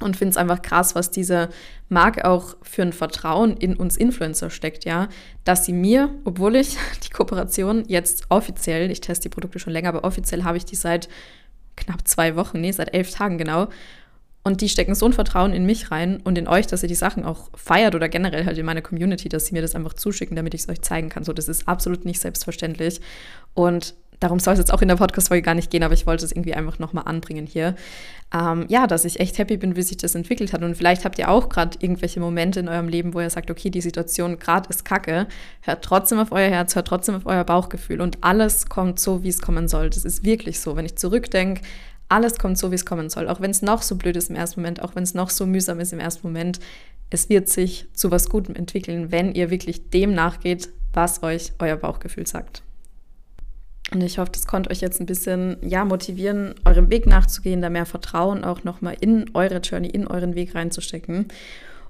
Und 0.00 0.16
finde 0.16 0.30
es 0.30 0.36
einfach 0.36 0.62
krass, 0.62 0.94
was 0.94 1.10
diese 1.10 1.48
Marke 1.88 2.24
auch 2.24 2.56
für 2.62 2.82
ein 2.82 2.92
Vertrauen 2.92 3.56
in 3.56 3.74
uns 3.76 3.96
Influencer 3.96 4.48
steckt, 4.48 4.84
ja. 4.84 5.08
Dass 5.42 5.64
sie 5.64 5.72
mir, 5.72 6.10
obwohl 6.24 6.54
ich 6.54 6.76
die 7.04 7.10
Kooperation 7.10 7.84
jetzt 7.88 8.26
offiziell, 8.28 8.92
ich 8.92 9.00
teste 9.00 9.28
die 9.28 9.34
Produkte 9.34 9.58
schon 9.58 9.72
länger, 9.72 9.88
aber 9.88 10.04
offiziell 10.04 10.44
habe 10.44 10.56
ich 10.56 10.64
die 10.64 10.76
seit 10.76 11.08
knapp 11.76 12.06
zwei 12.06 12.36
Wochen, 12.36 12.60
nee, 12.60 12.70
seit 12.70 12.94
elf 12.94 13.10
Tagen 13.10 13.38
genau. 13.38 13.68
Und 14.46 14.60
die 14.60 14.68
stecken 14.68 14.94
so 14.94 15.06
ein 15.06 15.14
Vertrauen 15.14 15.54
in 15.54 15.64
mich 15.64 15.90
rein 15.90 16.20
und 16.22 16.36
in 16.36 16.46
euch, 16.46 16.66
dass 16.66 16.82
ihr 16.82 16.88
die 16.88 16.94
Sachen 16.94 17.24
auch 17.24 17.48
feiert 17.54 17.94
oder 17.94 18.10
generell 18.10 18.44
halt 18.44 18.58
in 18.58 18.66
meine 18.66 18.82
Community, 18.82 19.30
dass 19.30 19.46
sie 19.46 19.54
mir 19.54 19.62
das 19.62 19.74
einfach 19.74 19.94
zuschicken, 19.94 20.36
damit 20.36 20.52
ich 20.52 20.60
es 20.62 20.68
euch 20.68 20.82
zeigen 20.82 21.08
kann. 21.08 21.24
So, 21.24 21.32
das 21.32 21.48
ist 21.48 21.66
absolut 21.66 22.04
nicht 22.04 22.20
selbstverständlich. 22.20 23.00
Und 23.54 23.94
darum 24.20 24.38
soll 24.38 24.52
es 24.52 24.58
jetzt 24.58 24.72
auch 24.72 24.82
in 24.82 24.88
der 24.88 24.96
Podcast-Folge 24.96 25.42
gar 25.42 25.54
nicht 25.54 25.70
gehen, 25.70 25.82
aber 25.82 25.94
ich 25.94 26.06
wollte 26.06 26.26
es 26.26 26.32
irgendwie 26.32 26.54
einfach 26.54 26.78
nochmal 26.78 27.04
anbringen 27.06 27.46
hier. 27.46 27.74
Ähm, 28.34 28.66
ja, 28.68 28.86
dass 28.86 29.06
ich 29.06 29.18
echt 29.18 29.38
happy 29.38 29.56
bin, 29.56 29.76
wie 29.76 29.82
sich 29.82 29.96
das 29.96 30.14
entwickelt 30.14 30.52
hat. 30.52 30.62
Und 30.62 30.76
vielleicht 30.76 31.06
habt 31.06 31.18
ihr 31.18 31.30
auch 31.30 31.48
gerade 31.48 31.78
irgendwelche 31.80 32.20
Momente 32.20 32.60
in 32.60 32.68
eurem 32.68 32.88
Leben, 32.88 33.14
wo 33.14 33.20
ihr 33.20 33.30
sagt, 33.30 33.50
okay, 33.50 33.70
die 33.70 33.80
Situation 33.80 34.38
gerade 34.38 34.68
ist 34.68 34.84
kacke. 34.84 35.26
Hört 35.62 35.82
trotzdem 35.82 36.18
auf 36.18 36.32
euer 36.32 36.50
Herz, 36.50 36.74
hört 36.74 36.88
trotzdem 36.88 37.14
auf 37.14 37.24
euer 37.24 37.44
Bauchgefühl 37.44 38.02
und 38.02 38.18
alles 38.22 38.68
kommt 38.68 39.00
so, 39.00 39.22
wie 39.22 39.28
es 39.28 39.40
kommen 39.40 39.68
soll. 39.68 39.88
Das 39.88 40.04
ist 40.04 40.24
wirklich 40.24 40.60
so. 40.60 40.76
Wenn 40.76 40.84
ich 40.84 40.96
zurückdenke, 40.96 41.62
alles 42.08 42.38
kommt 42.38 42.58
so, 42.58 42.70
wie 42.70 42.76
es 42.76 42.86
kommen 42.86 43.10
soll. 43.10 43.28
Auch 43.28 43.40
wenn 43.40 43.50
es 43.50 43.62
noch 43.62 43.82
so 43.82 43.96
blöd 43.96 44.16
ist 44.16 44.30
im 44.30 44.36
ersten 44.36 44.60
Moment, 44.60 44.82
auch 44.82 44.94
wenn 44.94 45.02
es 45.02 45.14
noch 45.14 45.30
so 45.30 45.46
mühsam 45.46 45.80
ist 45.80 45.92
im 45.92 46.00
ersten 46.00 46.26
Moment. 46.26 46.60
Es 47.10 47.28
wird 47.28 47.48
sich 47.48 47.86
zu 47.92 48.10
was 48.10 48.28
Gutem 48.28 48.54
entwickeln, 48.54 49.10
wenn 49.12 49.34
ihr 49.34 49.50
wirklich 49.50 49.90
dem 49.90 50.14
nachgeht, 50.14 50.68
was 50.92 51.22
euch 51.22 51.52
euer 51.58 51.76
Bauchgefühl 51.76 52.26
sagt. 52.26 52.62
Und 53.92 54.02
ich 54.02 54.18
hoffe, 54.18 54.32
das 54.32 54.46
konnte 54.46 54.70
euch 54.70 54.80
jetzt 54.80 55.00
ein 55.00 55.06
bisschen 55.06 55.56
ja, 55.62 55.84
motivieren, 55.84 56.54
eurem 56.64 56.90
Weg 56.90 57.06
nachzugehen, 57.06 57.60
da 57.60 57.70
mehr 57.70 57.86
Vertrauen 57.86 58.42
auch 58.42 58.64
nochmal 58.64 58.96
in 59.00 59.30
eure 59.34 59.58
Journey, 59.58 59.88
in 59.88 60.06
euren 60.06 60.34
Weg 60.34 60.54
reinzustecken. 60.54 61.28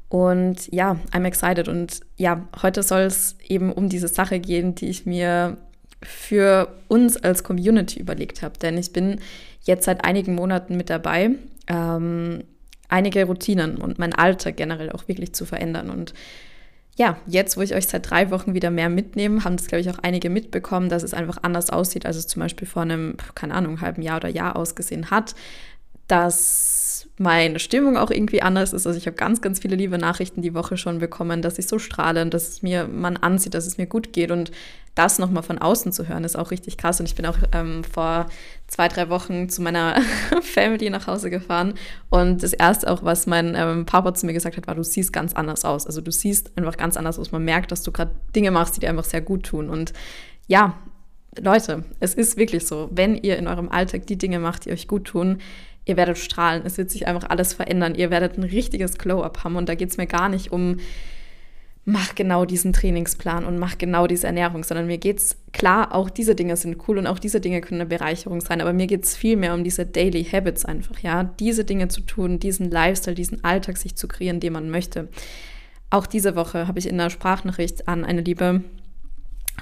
Und 0.09 0.73
ja, 0.73 0.99
I'm 1.13 1.25
excited. 1.25 1.69
Und 1.69 2.01
ja, 2.17 2.47
heute 2.63 2.83
soll 2.83 3.03
es 3.03 3.37
eben 3.47 3.73
um 3.73 3.89
diese 3.89 4.09
Sache 4.09 4.41
gehen, 4.41 4.75
die 4.75 4.89
ich 4.89 5.07
mir 5.07 5.57
für 6.03 6.69
uns 6.89 7.17
als 7.17 7.43
Community 7.43 7.99
überlegt 7.99 8.43
habe. 8.43 8.59
Denn 8.59 8.77
ich 8.77 8.93
bin 8.93 9.21
jetzt 9.65 9.85
seit 9.85 10.05
einigen 10.05 10.35
Monaten 10.35 10.77
mit 10.77 10.91
dabei, 10.91 11.31
ähm, 11.67 12.45
einige 12.89 13.25
Routinen 13.25 13.77
und 13.77 13.99
mein 13.99 14.15
Alltag 14.15 14.57
generell 14.57 14.93
auch 14.93 15.09
wirklich 15.09 15.35
zu 15.35 15.45
verändern. 15.45 15.91
Und 15.91 16.15
ja, 16.97 17.17
jetzt, 17.27 17.57
wo 17.57 17.63
ich 17.63 17.75
euch 17.75 17.87
seit 17.87 18.09
drei 18.09 18.31
Wochen 18.31 18.55
wieder 18.55 18.71
mehr 18.71 18.89
mitnehme, 18.89 19.43
haben 19.45 19.57
das, 19.57 19.67
glaube 19.67 19.81
ich, 19.81 19.91
auch 19.91 19.99
einige 19.99 20.31
mitbekommen, 20.31 20.89
dass 20.89 21.03
es 21.03 21.15
einfach 21.15 21.39
anders 21.43 21.71
aussieht, 21.71 22.07
als 22.07 22.17
es 22.17 22.29
zum 22.29 22.41
Beispiel 22.41 22.69
vor 22.69 22.83
einem, 22.83 23.17
keine 23.35 23.55
Ahnung, 23.55 23.81
halben 23.81 24.03
Jahr 24.03 24.19
oder 24.19 24.29
Jahr 24.29 24.57
ausgesehen 24.57 25.11
hat. 25.11 25.35
Dass 26.07 26.74
meine 27.17 27.61
Stimmung 27.61 27.97
auch 27.97 28.11
irgendwie 28.11 28.43
anders 28.43 28.73
ist. 28.73 28.87
Also 28.87 28.99
ich 28.99 29.07
habe 29.07 29.17
ganz, 29.17 29.41
ganz 29.41 29.61
viele 29.61 29.77
liebe 29.77 29.99
Nachrichten 29.99 30.43
die 30.43 30.55
Woche 30.55 30.77
schon 30.77 30.99
bekommen, 30.99 31.43
dass 31.43 31.59
ich 31.59 31.69
so 31.69 31.79
strahle 31.79 32.23
und 32.23 32.35
dass 32.35 32.49
es 32.49 32.63
mir 32.63 32.89
man 32.89 33.17
ansieht, 33.17 33.55
dass 33.55 33.67
es 33.67 33.79
mir 33.79 33.87
gut 33.87 34.13
geht. 34.13 34.33
Und 34.33 34.51
das 34.97 35.21
nochmal 35.21 35.45
von 35.45 35.59
außen 35.59 35.93
zu 35.93 36.09
hören, 36.09 36.25
ist 36.25 36.37
auch 36.37 36.51
richtig 36.51 36.77
krass. 36.77 36.99
Und 36.99 37.07
ich 37.07 37.15
bin 37.15 37.27
auch 37.27 37.39
ähm, 37.53 37.85
vor 37.85 38.27
zwei, 38.67 38.89
drei 38.89 39.09
Wochen 39.11 39.49
zu 39.49 39.63
meiner 39.63 40.01
Family 40.43 40.91
nach 40.91 41.07
Hause 41.07 41.31
gefahren. 41.31 41.75
Und 42.11 42.43
das 42.43 42.53
Erste 42.53 42.91
auch, 42.91 43.05
was 43.05 43.27
mein 43.27 43.55
ähm, 43.57 43.87
Papa 43.87 44.15
zu 44.15 44.27
mir 44.27 44.33
gesagt 44.33 44.57
hat, 44.57 44.67
war, 44.67 44.75
du 44.75 44.83
siehst 44.83 45.13
ganz 45.13 45.35
anders 45.35 45.65
aus. 45.65 45.87
Also 45.87 46.01
du 46.01 46.11
siehst 46.11 46.51
einfach 46.57 46.77
ganz 46.77 46.97
anders 46.97 47.21
aus. 47.21 47.31
Man 47.31 47.45
merkt, 47.45 47.71
dass 47.71 47.83
du 47.83 47.93
gerade 47.93 48.13
Dinge 48.35 48.51
machst, 48.51 48.75
die 48.75 48.81
dir 48.81 48.91
einfach 48.91 49.05
sehr 49.05 49.21
gut 49.21 49.45
tun. 49.45 49.71
Und 49.71 49.93
ja, 50.49 50.77
Leute, 51.41 51.85
es 52.01 52.15
ist 52.15 52.37
wirklich 52.37 52.67
so, 52.67 52.89
wenn 52.93 53.17
ihr 53.17 53.37
in 53.37 53.47
eurem 53.47 53.69
Alltag 53.69 54.07
die 54.07 54.19
Dinge 54.19 54.41
macht, 54.41 54.65
die 54.65 54.73
euch 54.73 54.89
gut 54.89 55.05
tun, 55.07 55.39
ihr 55.87 55.97
werdet 55.97 56.19
strahlen. 56.19 56.63
Es 56.65 56.79
wird 56.79 56.91
sich 56.91 57.07
einfach 57.07 57.29
alles 57.31 57.55
verändern. 57.55 57.95
Ihr 57.95 58.11
werdet 58.11 58.39
ein 58.39 58.45
richtiges 58.45 58.99
Glow-up 58.99 59.45
haben. 59.45 59.57
Und 59.57 59.69
da 59.69 59.75
geht 59.75 59.91
es 59.91 59.97
mir 59.97 60.07
gar 60.07 60.29
nicht 60.29 60.53
um 60.53 60.79
mach 61.85 62.15
genau 62.15 62.45
diesen 62.45 62.73
Trainingsplan 62.73 63.45
und 63.45 63.59
mach 63.59 63.77
genau 63.77 64.07
diese 64.07 64.27
Ernährung, 64.27 64.65
sondern 64.65 64.87
mir 64.87 64.99
geht 64.99 65.19
es, 65.19 65.37
klar, 65.53 65.95
auch 65.95 66.09
diese 66.09 66.35
Dinge 66.35 66.57
sind 66.57 66.79
cool 66.89 66.99
und 66.99 67.07
auch 67.07 67.19
diese 67.19 67.41
Dinge 67.41 67.61
können 67.61 67.81
eine 67.81 67.89
Bereicherung 67.89 68.41
sein, 68.41 68.61
aber 68.61 68.73
mir 68.73 68.87
geht 68.87 69.05
es 69.05 69.17
viel 69.17 69.37
mehr 69.37 69.53
um 69.53 69.65
diese 69.65 69.85
Daily 69.85 70.25
Habits 70.25 70.65
einfach, 70.65 70.99
ja, 71.01 71.25
diese 71.25 71.65
Dinge 71.65 71.89
zu 71.89 72.01
tun, 72.01 72.39
diesen 72.39 72.71
Lifestyle, 72.71 73.15
diesen 73.15 73.45
Alltag 73.45 73.77
sich 73.77 73.97
zu 73.97 74.09
kreieren, 74.09 74.41
den 74.41 74.55
man 74.55 74.71
möchte. 74.71 75.09
Auch 75.91 76.07
diese 76.07 76.37
Woche 76.37 76.67
habe 76.67 76.79
ich 76.79 76.89
in 76.89 76.99
der 76.99 77.11
Sprachnachricht 77.11 77.87
an 77.87 78.05
eine 78.05 78.23
liebe 78.23 78.63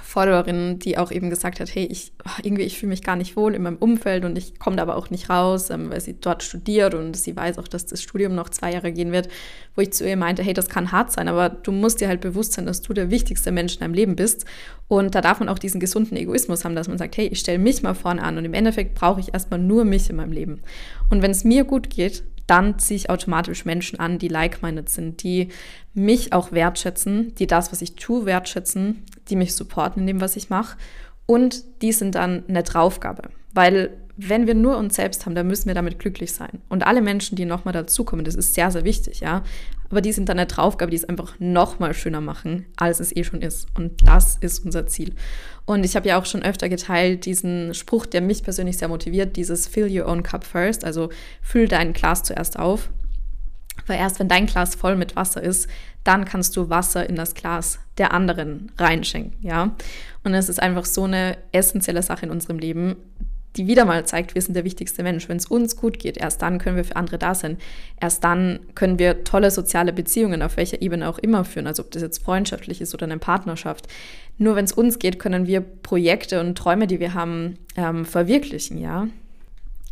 Followerin, 0.01 0.79
die 0.79 0.97
auch 0.97 1.11
eben 1.11 1.29
gesagt 1.29 1.61
hat, 1.61 1.75
hey, 1.75 1.85
ich 1.85 2.13
irgendwie 2.43 2.63
ich 2.63 2.79
fühle 2.79 2.91
mich 2.91 3.03
gar 3.03 3.17
nicht 3.17 3.37
wohl 3.37 3.55
in 3.55 3.63
meinem 3.63 3.77
Umfeld 3.77 4.25
und 4.25 4.39
ich 4.39 4.59
komme 4.59 4.77
da 4.77 4.83
aber 4.83 4.97
auch 4.97 5.11
nicht 5.11 5.29
raus, 5.29 5.71
ähm, 5.71 5.91
weil 5.91 6.01
sie 6.01 6.19
dort 6.19 6.43
studiert 6.43 6.95
und 6.95 7.17
sie 7.17 7.37
weiß 7.37 7.59
auch, 7.59 7.69
dass 7.69 7.87
das 7.87 8.03
Studium 8.03 8.35
noch 8.35 8.49
zwei 8.49 8.73
Jahre 8.73 8.93
gehen 8.93 9.13
wird, 9.13 9.29
wo 9.75 9.83
ich 9.83 9.93
zu 9.93 10.09
ihr 10.09 10.17
meinte, 10.17 10.43
hey, 10.43 10.55
das 10.55 10.69
kann 10.69 10.93
hart 10.93 11.13
sein, 11.13 11.29
aber 11.29 11.51
du 11.51 11.73
musst 11.73 12.01
dir 12.01 12.09
halt 12.09 12.21
bewusst 12.21 12.55
sein, 12.55 12.67
dass 12.67 12.81
du 12.81 12.95
der 12.95 13.11
wichtigste 13.11 13.53
Mensch 13.53 13.75
in 13.75 13.81
deinem 13.81 13.95
Leben 13.95 14.17
bist 14.17 14.47
und 14.89 15.15
da 15.15 15.21
darf 15.21 15.41
man 15.41 15.49
auch 15.49 15.59
diesen 15.59 15.81
gesunden 15.81 16.17
Egoismus 16.17 16.65
haben, 16.65 16.75
dass 16.75 16.89
man 16.89 16.99
sagt, 16.99 17.17
hey, 17.17 17.27
ich 17.27 17.41
stelle 17.41 17.59
mich 17.59 17.83
mal 17.83 17.95
vorne 17.95 18.23
an 18.23 18.39
und 18.39 18.45
im 18.45 18.55
Endeffekt 18.55 18.95
brauche 18.95 19.21
ich 19.21 19.35
erstmal 19.35 19.61
nur 19.61 19.85
mich 19.85 20.09
in 20.09 20.17
meinem 20.17 20.33
Leben. 20.33 20.61
Und 21.11 21.23
wenn 21.23 21.31
es 21.31 21.45
mir 21.45 21.65
gut 21.65 21.91
geht, 21.91 22.25
dann 22.53 22.79
ziehe 22.79 22.99
ich 22.99 23.09
automatisch 23.09 23.65
Menschen 23.65 23.99
an, 23.99 24.19
die 24.19 24.29
like-minded 24.29 24.87
sind, 24.91 25.23
die 25.23 25.49
mich 25.95 26.35
auch 26.35 26.53
wertschätzen, 26.53 27.35
die 27.37 27.47
das, 27.47 27.73
was 27.73 27.81
ich 27.81 27.95
tue, 27.95 28.27
wertschätzen, 28.27 29.05
die 29.29 29.37
mich 29.37 29.55
supporten 29.55 30.03
in 30.03 30.07
dem, 30.07 30.21
was 30.21 30.37
ich 30.37 30.51
mache. 30.51 30.77
Und 31.25 31.65
die 31.81 31.93
sind 31.93 32.15
dann 32.15 32.45
eine 32.49 32.63
Draufgabe. 32.63 33.31
Weil 33.55 33.97
wenn 34.17 34.47
wir 34.47 34.55
nur 34.55 34.77
uns 34.77 34.97
selbst 34.97 35.25
haben, 35.25 35.35
dann 35.35 35.47
müssen 35.47 35.67
wir 35.67 35.75
damit 35.75 35.99
glücklich 35.99 36.33
sein. 36.33 36.61
Und 36.69 36.87
alle 36.87 37.01
Menschen, 37.01 37.37
die 37.37 37.45
nochmal 37.45 37.73
dazukommen, 37.73 38.25
das 38.25 38.35
ist 38.35 38.55
sehr, 38.55 38.71
sehr 38.71 38.85
wichtig, 38.85 39.21
ja. 39.21 39.43
Aber 39.89 40.01
die 40.01 40.13
sind 40.13 40.29
dann 40.29 40.39
eine 40.39 40.47
Draufgabe, 40.47 40.91
die 40.91 40.97
es 40.97 41.05
einfach 41.05 41.35
nochmal 41.39 41.95
schöner 41.95 42.21
machen, 42.21 42.67
als 42.77 43.01
es 43.01 43.15
eh 43.15 43.25
schon 43.25 43.43
ist. 43.43 43.69
Und 43.75 44.07
das 44.07 44.37
ist 44.41 44.65
unser 44.65 44.87
Ziel. 44.87 45.15
Und 45.65 45.85
ich 45.85 45.97
habe 45.97 46.09
ja 46.09 46.19
auch 46.19 46.27
schon 46.27 46.43
öfter 46.43 46.69
geteilt 46.69 47.27
diesen 47.27 47.75
Spruch, 47.75 48.07
der 48.07 48.21
mich 48.21 48.43
persönlich 48.43 48.79
sehr 48.79 48.89
motiviert, 48.89 49.37
dieses 49.37 49.67
Fill 49.67 49.89
your 49.91 50.09
own 50.09 50.23
cup 50.23 50.45
first, 50.45 50.85
also 50.85 51.11
füll 51.41 51.69
dein 51.69 51.93
Glas 51.93 52.23
zuerst 52.23 52.59
auf. 52.59 52.91
Weil 53.87 53.99
erst 53.99 54.21
wenn 54.21 54.29
dein 54.29 54.47
Glas 54.47 54.75
voll 54.75 54.97
mit 54.97 55.17
Wasser 55.17 55.43
ist, 55.43 55.69
dann 56.05 56.25
kannst 56.25 56.57
du 56.57 56.69
Wasser 56.69 57.09
in 57.09 57.17
das 57.17 57.35
Glas 57.35 57.79
der 57.99 58.13
anderen 58.13 58.73
reinschenken, 58.79 59.35
ja. 59.41 59.75
Und 60.25 60.35
es 60.35 60.49
ist 60.49 60.61
einfach 60.61 60.85
so 60.85 61.05
eine 61.05 61.37
essentielle 61.53 62.03
Sache 62.03 62.27
in 62.27 62.33
unserem 62.33 62.59
Leben, 62.59 62.97
die 63.57 63.67
wieder 63.67 63.85
mal 63.85 64.07
zeigt, 64.07 64.35
wir 64.35 64.43
sind 64.43 64.55
der 64.55 64.65
wichtigste 64.65 65.03
Mensch. 65.03 65.29
Wenn 65.29 65.37
es 65.37 65.47
uns 65.47 65.77
gut 65.77 65.99
geht, 65.99 66.17
erst 66.17 66.41
dann 66.43 66.59
können 66.59 66.77
wir 66.77 66.85
für 66.85 66.97
andere 66.97 67.19
da 67.19 67.35
sein. 67.35 67.59
Erst 68.01 68.25
dann 68.25 68.61
können 68.75 68.99
wir 68.99 69.25
tolle 69.25 69.51
soziale 69.51 69.93
Beziehungen 69.93 70.43
auf 70.43 70.57
welcher 70.57 70.81
Ebene 70.81 71.09
auch 71.09 71.19
immer 71.19 71.45
führen, 71.45 71.67
also 71.67 71.83
ob 71.83 71.91
das 71.91 72.03
jetzt 72.03 72.25
freundschaftlich 72.25 72.81
ist 72.81 72.95
oder 72.95 73.05
eine 73.05 73.19
Partnerschaft. 73.19 73.89
Nur 74.39 74.57
wenn 74.57 74.65
es 74.65 74.73
uns 74.73 74.99
geht, 74.99 75.19
können 75.19 75.47
wir 75.47 75.61
Projekte 75.61 76.41
und 76.41 76.57
Träume, 76.57 76.87
die 76.87 77.01
wir 77.01 77.15
haben, 77.15 77.59
ähm, 77.77 78.05
verwirklichen, 78.05 78.79
ja. 78.79 79.09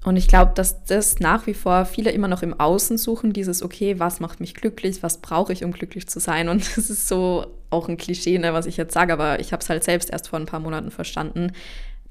Und 0.03 0.17
ich 0.17 0.29
glaube, 0.29 0.53
dass 0.55 0.85
das 0.85 1.21
nach 1.21 1.47
wie 1.47 1.53
vor 1.53 1.85
viele 1.85 2.11
immer 2.11 2.29
noch 2.29 2.43
im 2.43 2.59
Außen 2.59 2.97
suchen, 2.97 3.35
dieses, 3.35 3.63
okay, 3.63 3.99
was 3.99 4.19
macht 4.19 4.41
mich 4.41 4.55
glücklich, 4.55 5.03
was 5.03 5.19
brauche 5.19 5.53
ich, 5.53 5.63
um 5.63 5.73
glücklich 5.73 6.09
zu 6.09 6.21
sein. 6.21 6.49
Und 6.49 6.63
das 6.77 6.89
ist 6.89 7.07
so 7.07 7.47
auch 7.69 7.89
ein 7.89 7.99
Klischee, 7.99 8.39
ne, 8.39 8.55
was 8.55 8.67
ich 8.67 8.77
jetzt 8.77 8.95
sage, 8.95 9.13
aber 9.13 9.41
ich 9.41 9.53
habe 9.53 9.63
es 9.63 9.69
halt 9.69 9.85
selbst 9.85 10.11
erst 10.11 10.29
vor 10.29 10.39
ein 10.39 10.47
paar 10.47 10.61
Monaten 10.61 10.91
verstanden, 10.91 11.53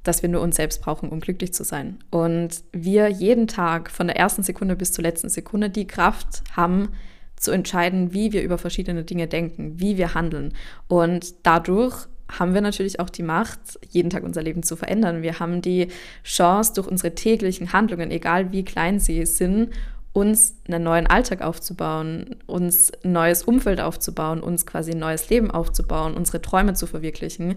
dass 0.03 0.22
wir 0.22 0.29
nur 0.29 0.41
uns 0.41 0.56
selbst 0.56 0.82
brauchen, 0.82 1.10
um 1.10 1.20
glücklich 1.20 1.53
zu 1.53 1.63
sein. 1.63 2.00
Und 2.10 2.63
wir 2.72 3.10
jeden 3.10 3.48
Tag 3.48 3.91
von 3.91 4.08
der 4.08 4.18
ersten 4.18 4.44
Sekunde 4.44 4.75
bis 4.75 4.91
zur 4.91 5.03
letzten 5.03 5.29
Sekunde 5.29 5.70
die 5.70 5.88
Kraft 5.88 6.44
haben, 6.56 6.89
zu 7.36 7.51
entscheiden, 7.51 8.13
wie 8.13 8.34
wir 8.34 8.44
über 8.44 8.58
verschiedene 8.58 9.03
Dinge 9.03 9.27
denken, 9.27 9.79
wie 9.79 9.98
wir 9.98 10.13
handeln. 10.13 10.53
Und 10.88 11.34
dadurch 11.44 12.08
haben 12.29 12.53
wir 12.53 12.62
natürlich 12.62 13.00
auch 13.00 13.10
die 13.10 13.24
Macht, 13.24 13.79
jeden 13.89 14.10
Tag 14.10 14.24
unser 14.24 14.44
Leben 14.44 14.62
zu 14.62 14.75
verändern. 14.75 15.22
Wir 15.22 15.39
haben 15.39 15.62
die 15.62 15.88
Chance, 16.24 16.74
durch 16.75 16.88
unsere 16.88 17.15
täglichen 17.15 17.74
Handlungen, 17.74 18.12
egal 18.12 18.51
wie 18.51 18.63
klein 18.63 19.00
sie 19.00 19.25
sind, 19.25 19.70
uns 20.12 20.56
einen 20.68 20.84
neuen 20.84 21.08
Alltag 21.08 21.41
aufzubauen, 21.41 22.36
uns 22.46 22.91
ein 23.03 23.13
neues 23.13 23.44
Umfeld 23.44 23.79
aufzubauen, 23.79 24.41
uns 24.41 24.65
quasi 24.65 24.91
ein 24.91 25.00
neues 25.00 25.29
Leben 25.29 25.50
aufzubauen, 25.50 26.15
unsere 26.15 26.41
Träume 26.41 26.74
zu 26.74 26.88
verwirklichen. 26.88 27.56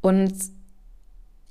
Und 0.00 0.32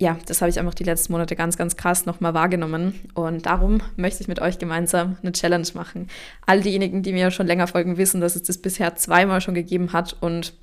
ja, 0.01 0.17
das 0.25 0.41
habe 0.41 0.49
ich 0.49 0.57
einfach 0.57 0.73
die 0.73 0.83
letzten 0.83 1.13
Monate 1.13 1.35
ganz, 1.35 1.57
ganz 1.57 1.77
krass 1.77 2.07
nochmal 2.07 2.33
wahrgenommen. 2.33 2.99
Und 3.13 3.45
darum 3.45 3.81
möchte 3.97 4.23
ich 4.23 4.27
mit 4.27 4.41
euch 4.41 4.57
gemeinsam 4.57 5.17
eine 5.21 5.31
Challenge 5.31 5.67
machen. 5.75 6.07
All 6.47 6.59
diejenigen, 6.59 7.03
die 7.03 7.13
mir 7.13 7.29
schon 7.29 7.45
länger 7.45 7.67
folgen, 7.67 7.97
wissen, 7.97 8.19
dass 8.19 8.35
es 8.35 8.41
das 8.41 8.57
bisher 8.57 8.95
zweimal 8.95 9.41
schon 9.41 9.53
gegeben 9.53 9.93
hat 9.93 10.17
und 10.19 10.53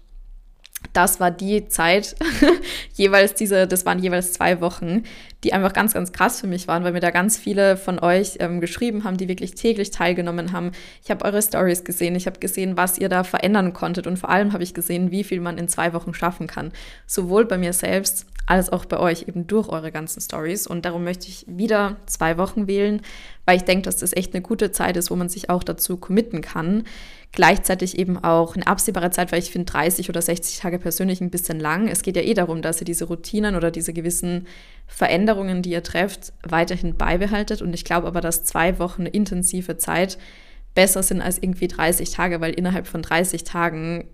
das 0.93 1.21
war 1.21 1.31
die 1.31 1.69
Zeit, 1.69 2.17
jeweils 2.95 3.35
diese, 3.35 3.67
das 3.67 3.85
waren 3.87 4.01
jeweils 4.01 4.33
zwei 4.33 4.61
Wochen, 4.61 5.03
die 5.45 5.53
einfach 5.53 5.73
ganz, 5.73 5.95
ganz 5.95 6.13
krass 6.13 6.41
für 6.41 6.47
mich 6.47 6.67
waren, 6.67 6.83
weil 6.83 6.93
mir 6.93 7.01
da 7.01 7.11
ganz 7.11 7.37
viele 7.37 7.77
von 7.77 7.99
euch 7.99 8.39
ähm, 8.41 8.61
geschrieben 8.61 9.05
haben, 9.05 9.17
die 9.17 9.29
wirklich 9.29 9.55
täglich 9.55 9.91
teilgenommen 9.91 10.53
haben. 10.53 10.73
Ich 11.03 11.11
habe 11.11 11.25
eure 11.25 11.43
Stories 11.43 11.85
gesehen, 11.85 12.15
ich 12.17 12.27
habe 12.27 12.39
gesehen, 12.39 12.77
was 12.77 12.99
ihr 12.99 13.09
da 13.09 13.25
verändern 13.25 13.73
konntet 13.73 14.07
und 14.07 14.19
vor 14.19 14.31
allem 14.31 14.53
habe 14.53 14.63
ich 14.63 14.75
gesehen, 14.75 15.11
wie 15.11 15.25
viel 15.25 15.41
man 15.41 15.59
in 15.59 15.69
zwei 15.69 15.93
Wochen 15.93 16.15
schaffen 16.15 16.47
kann. 16.49 16.73
Sowohl 17.07 17.45
bei 17.45 17.59
mir 17.59 17.73
selbst 17.73 18.27
als 18.49 18.73
auch 18.73 18.87
bei 18.87 18.99
euch 18.99 19.29
eben 19.29 19.47
durch 19.47 19.69
eure 19.69 19.93
ganzen 19.93 20.23
Stories. 20.23 20.67
Und 20.67 20.87
darum 20.87 21.05
möchte 21.05 21.29
ich 21.29 21.45
wieder 21.47 21.97
zwei 22.07 22.39
Wochen 22.39 22.67
wählen, 22.67 23.03
weil 23.45 23.59
ich 23.59 23.65
denke, 23.65 23.83
dass 23.83 23.99
das 23.99 24.17
echt 24.17 24.35
eine 24.35 24.41
gute 24.41 24.73
Zeit 24.73 24.97
ist, 24.97 25.11
wo 25.11 25.17
man 25.17 25.29
sich 25.29 25.51
auch 25.51 25.63
dazu 25.63 25.99
committen 25.99 26.41
kann. 26.41 26.85
Gleichzeitig 27.33 27.99
eben 27.99 28.17
auch 28.17 28.57
eine 28.57 28.67
absehbare 28.67 29.11
Zeit, 29.11 29.33
weil 29.33 29.41
ich 29.41 29.51
finde 29.51 29.71
30 29.71 30.09
oder 30.09 30.23
60 30.23 30.61
Tage 30.61 30.79
persönlich 30.79 31.21
ein 31.21 31.29
bisschen 31.29 31.61
lang. 31.61 31.89
Es 31.89 32.01
geht 32.01 32.17
ja 32.17 32.23
eh 32.23 32.33
darum, 32.33 32.63
dass 32.63 32.81
ihr 32.81 32.87
diese 32.87 33.05
Routinen 33.05 33.55
oder 33.55 33.71
diese 33.71 33.93
gewissen 33.93 34.47
Veränderungen, 34.87 35.61
die 35.61 35.73
ihr 35.73 35.83
trefft, 35.83 36.33
weiterhin 36.43 36.97
beibehaltet. 36.97 37.61
Und 37.61 37.75
ich 37.75 37.85
glaube 37.85 38.07
aber, 38.07 38.23
dass 38.23 38.45
zwei 38.45 38.79
Wochen 38.79 39.05
intensive 39.05 39.77
Zeit 39.77 40.17
besser 40.75 41.03
sind 41.03 41.21
als 41.21 41.37
irgendwie 41.37 41.69
30 41.69 42.13
Tage, 42.13 42.41
weil 42.41 42.55
innerhalb 42.55 42.87
von 42.87 43.03
30 43.03 43.45
Tagen 43.45 44.09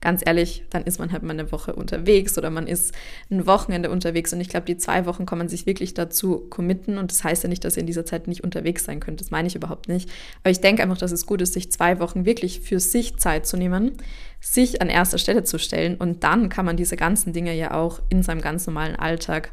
ganz 0.00 0.22
ehrlich, 0.24 0.64
dann 0.70 0.84
ist 0.84 0.98
man 0.98 1.12
halt 1.12 1.22
mal 1.22 1.32
eine 1.32 1.50
Woche 1.50 1.74
unterwegs 1.74 2.38
oder 2.38 2.50
man 2.50 2.66
ist 2.66 2.94
ein 3.30 3.46
Wochenende 3.46 3.90
unterwegs. 3.90 4.32
Und 4.32 4.40
ich 4.40 4.48
glaube, 4.48 4.66
die 4.66 4.76
zwei 4.76 5.06
Wochen 5.06 5.26
kann 5.26 5.38
man 5.38 5.48
sich 5.48 5.66
wirklich 5.66 5.94
dazu 5.94 6.46
committen. 6.50 6.98
Und 6.98 7.10
das 7.10 7.24
heißt 7.24 7.42
ja 7.42 7.48
nicht, 7.48 7.64
dass 7.64 7.76
ihr 7.76 7.80
in 7.80 7.86
dieser 7.86 8.06
Zeit 8.06 8.28
nicht 8.28 8.44
unterwegs 8.44 8.84
sein 8.84 9.00
könnt. 9.00 9.20
Das 9.20 9.30
meine 9.30 9.48
ich 9.48 9.56
überhaupt 9.56 9.88
nicht. 9.88 10.08
Aber 10.42 10.50
ich 10.50 10.60
denke 10.60 10.82
einfach, 10.82 10.98
dass 10.98 11.12
es 11.12 11.26
gut 11.26 11.42
ist, 11.42 11.54
sich 11.54 11.72
zwei 11.72 11.98
Wochen 11.98 12.24
wirklich 12.24 12.60
für 12.60 12.80
sich 12.80 13.16
Zeit 13.16 13.46
zu 13.46 13.56
nehmen, 13.56 13.92
sich 14.40 14.80
an 14.80 14.88
erster 14.88 15.18
Stelle 15.18 15.42
zu 15.42 15.58
stellen. 15.58 15.96
Und 15.96 16.22
dann 16.22 16.48
kann 16.48 16.64
man 16.64 16.76
diese 16.76 16.96
ganzen 16.96 17.32
Dinge 17.32 17.54
ja 17.54 17.74
auch 17.74 18.00
in 18.08 18.22
seinem 18.22 18.40
ganz 18.40 18.66
normalen 18.66 18.96
Alltag 18.96 19.52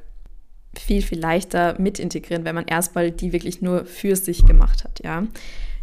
viel, 0.77 1.01
viel 1.01 1.19
leichter 1.19 1.79
mit 1.79 1.99
integrieren, 1.99 2.45
wenn 2.45 2.55
man 2.55 2.65
erstmal 2.65 3.11
die 3.11 3.31
wirklich 3.31 3.61
nur 3.61 3.85
für 3.85 4.15
sich 4.15 4.45
gemacht 4.45 4.83
hat, 4.83 5.01
ja. 5.03 5.25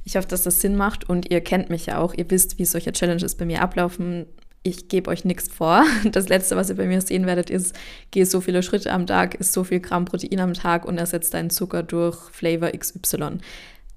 Ich 0.05 0.17
hoffe, 0.17 0.27
dass 0.27 0.43
das 0.43 0.61
Sinn 0.61 0.77
macht 0.77 1.09
und 1.09 1.31
ihr 1.31 1.41
kennt 1.41 1.71
mich 1.71 1.87
ja 1.87 1.99
auch. 1.99 2.13
Ihr 2.15 2.29
wisst, 2.29 2.59
wie 2.59 2.65
solche 2.65 2.93
Challenges 2.93 3.37
bei 3.37 3.45
mir 3.45 3.63
ablaufen 3.63 4.27
ich 4.63 4.89
gebe 4.89 5.11
euch 5.11 5.25
nichts 5.25 5.49
vor. 5.49 5.85
Das 6.13 6.29
Letzte, 6.29 6.57
was 6.57 6.71
ihr 6.71 6.77
bei 6.77 6.87
mir 6.87 7.01
sehen 7.01 7.27
werdet, 7.27 7.51
ist, 7.51 7.75
geh 8.11 8.25
so 8.25 8.41
viele 8.41 8.63
Schritte 8.63 8.93
am 8.93 9.07
Tag, 9.07 9.35
isst 9.37 9.53
so 9.53 9.65
viel 9.65 9.81
Gramm 9.81 10.05
Protein 10.05 10.41
am 10.41 10.55
Tag 10.55 10.85
und 10.85 10.99
ersetzt 10.99 11.35
deinen 11.35 11.51
Zucker 11.51 11.83
durch 11.83 12.17
Flavor 12.31 12.71
XY. 12.71 13.39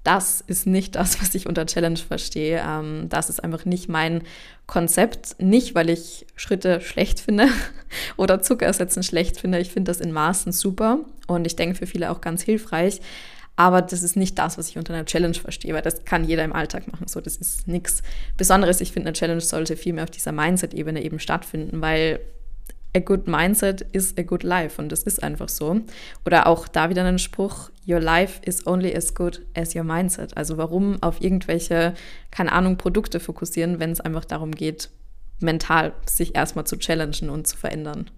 Das 0.02 0.40
ist 0.46 0.66
nicht 0.66 0.94
das, 0.94 1.20
was 1.20 1.34
ich 1.34 1.48
unter 1.48 1.66
Challenge 1.66 1.98
verstehe. 1.98 2.62
Ähm, 2.64 3.08
das 3.08 3.28
ist 3.28 3.42
einfach 3.42 3.64
nicht 3.64 3.88
mein 3.88 4.22
Konzept. 4.66 5.34
Nicht, 5.40 5.74
weil 5.74 5.90
ich 5.90 6.26
Schritte 6.36 6.80
schlecht 6.80 7.18
finde 7.18 7.48
oder 8.16 8.40
Zucker 8.40 8.66
ersetzen 8.66 9.02
schlecht 9.02 9.40
finde. 9.40 9.58
Ich 9.58 9.70
finde 9.70 9.90
das 9.90 10.00
in 10.00 10.12
Maßen 10.12 10.52
super 10.52 11.00
und 11.26 11.44
ich 11.44 11.56
denke 11.56 11.74
für 11.74 11.86
viele 11.86 12.10
auch 12.10 12.20
ganz 12.20 12.42
hilfreich. 12.42 13.00
Aber 13.56 13.80
das 13.80 14.02
ist 14.02 14.16
nicht 14.16 14.38
das, 14.38 14.58
was 14.58 14.68
ich 14.68 14.76
unter 14.76 14.92
einer 14.92 15.06
Challenge 15.06 15.34
verstehe, 15.34 15.72
weil 15.74 15.82
das 15.82 16.04
kann 16.04 16.24
jeder 16.24 16.44
im 16.44 16.52
Alltag 16.52 16.92
machen. 16.92 17.08
So, 17.08 17.22
das 17.22 17.36
ist 17.36 17.66
nichts 17.66 18.02
Besonderes. 18.36 18.82
Ich 18.82 18.92
finde, 18.92 19.08
eine 19.08 19.16
Challenge 19.16 19.40
sollte 19.40 19.76
viel 19.76 19.94
mehr 19.94 20.04
auf 20.04 20.10
dieser 20.10 20.32
Mindset-Ebene 20.32 21.02
eben 21.02 21.18
stattfinden, 21.18 21.80
weil 21.80 22.20
a 22.94 22.98
good 22.98 23.26
mindset 23.26 23.82
is 23.92 24.14
a 24.18 24.22
good 24.22 24.42
life 24.42 24.80
und 24.80 24.90
das 24.90 25.02
ist 25.02 25.22
einfach 25.22 25.48
so. 25.48 25.80
Oder 26.24 26.46
auch 26.46 26.68
da 26.68 26.90
wieder 26.90 27.04
ein 27.04 27.18
Spruch, 27.18 27.70
your 27.86 28.00
life 28.00 28.40
is 28.44 28.66
only 28.66 28.94
as 28.94 29.14
good 29.14 29.42
as 29.54 29.74
your 29.74 29.84
mindset. 29.84 30.36
Also 30.36 30.56
warum 30.56 31.02
auf 31.02 31.20
irgendwelche, 31.20 31.94
keine 32.30 32.52
Ahnung, 32.52 32.78
Produkte 32.78 33.20
fokussieren, 33.20 33.80
wenn 33.80 33.90
es 33.90 34.00
einfach 34.00 34.24
darum 34.24 34.52
geht, 34.52 34.90
mental 35.40 35.92
sich 36.06 36.34
erstmal 36.34 36.66
zu 36.66 36.78
challengen 36.78 37.28
und 37.30 37.46
zu 37.46 37.56
verändern. 37.56 38.10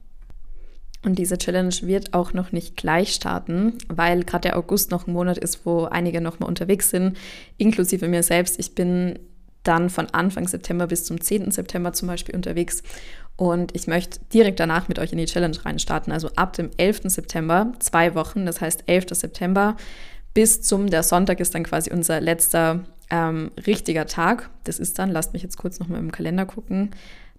Und 1.05 1.19
diese 1.19 1.39
Challenge 1.39 1.75
wird 1.83 2.13
auch 2.13 2.33
noch 2.33 2.51
nicht 2.51 2.77
gleich 2.77 3.15
starten, 3.15 3.75
weil 3.89 4.25
gerade 4.25 4.49
der 4.49 4.59
August 4.59 4.91
noch 4.91 5.07
ein 5.07 5.13
Monat 5.13 5.39
ist, 5.39 5.65
wo 5.65 5.85
einige 5.85 6.21
noch 6.21 6.41
mal 6.41 6.47
unterwegs 6.47 6.91
sind, 6.91 7.17
inklusive 7.57 8.09
mir 8.09 8.23
selbst. 8.23 8.59
Ich 8.59 8.75
bin 8.75 9.19
dann 9.63 9.91
von 9.91 10.07
Anfang 10.11 10.49
September 10.49 10.87
bis 10.87 11.05
zum 11.05 11.21
10. 11.21 11.51
September 11.51 11.93
zum 11.93 12.09
Beispiel 12.09 12.35
unterwegs. 12.35 12.83
Und 13.37 13.75
ich 13.77 13.87
möchte 13.87 14.19
direkt 14.33 14.59
danach 14.59 14.89
mit 14.89 14.99
euch 14.99 15.13
in 15.13 15.19
die 15.19 15.27
Challenge 15.27 15.57
reinstarten. 15.65 16.13
Also 16.13 16.31
ab 16.35 16.55
dem 16.55 16.71
11. 16.77 17.03
September, 17.05 17.73
zwei 17.79 18.15
Wochen, 18.17 18.47
das 18.47 18.61
heißt 18.61 18.85
11. 18.87 19.07
September 19.13 19.77
bis 20.35 20.63
zum, 20.63 20.91
der 20.91 21.03
Sonntag 21.03 21.41
ist 21.41 21.55
dann 21.55 21.65
quasi 21.65 21.91
unser 21.93 22.21
letzter 22.21 22.85
ähm, 23.11 23.51
richtiger 23.67 24.07
Tag. 24.07 24.51
Das 24.65 24.79
ist 24.79 24.99
dann, 24.99 25.11
lasst 25.11 25.33
mich 25.33 25.43
jetzt 25.43 25.57
kurz 25.57 25.79
nochmal 25.79 26.01
im 26.01 26.13
Kalender 26.13 26.47
gucken, 26.47 26.91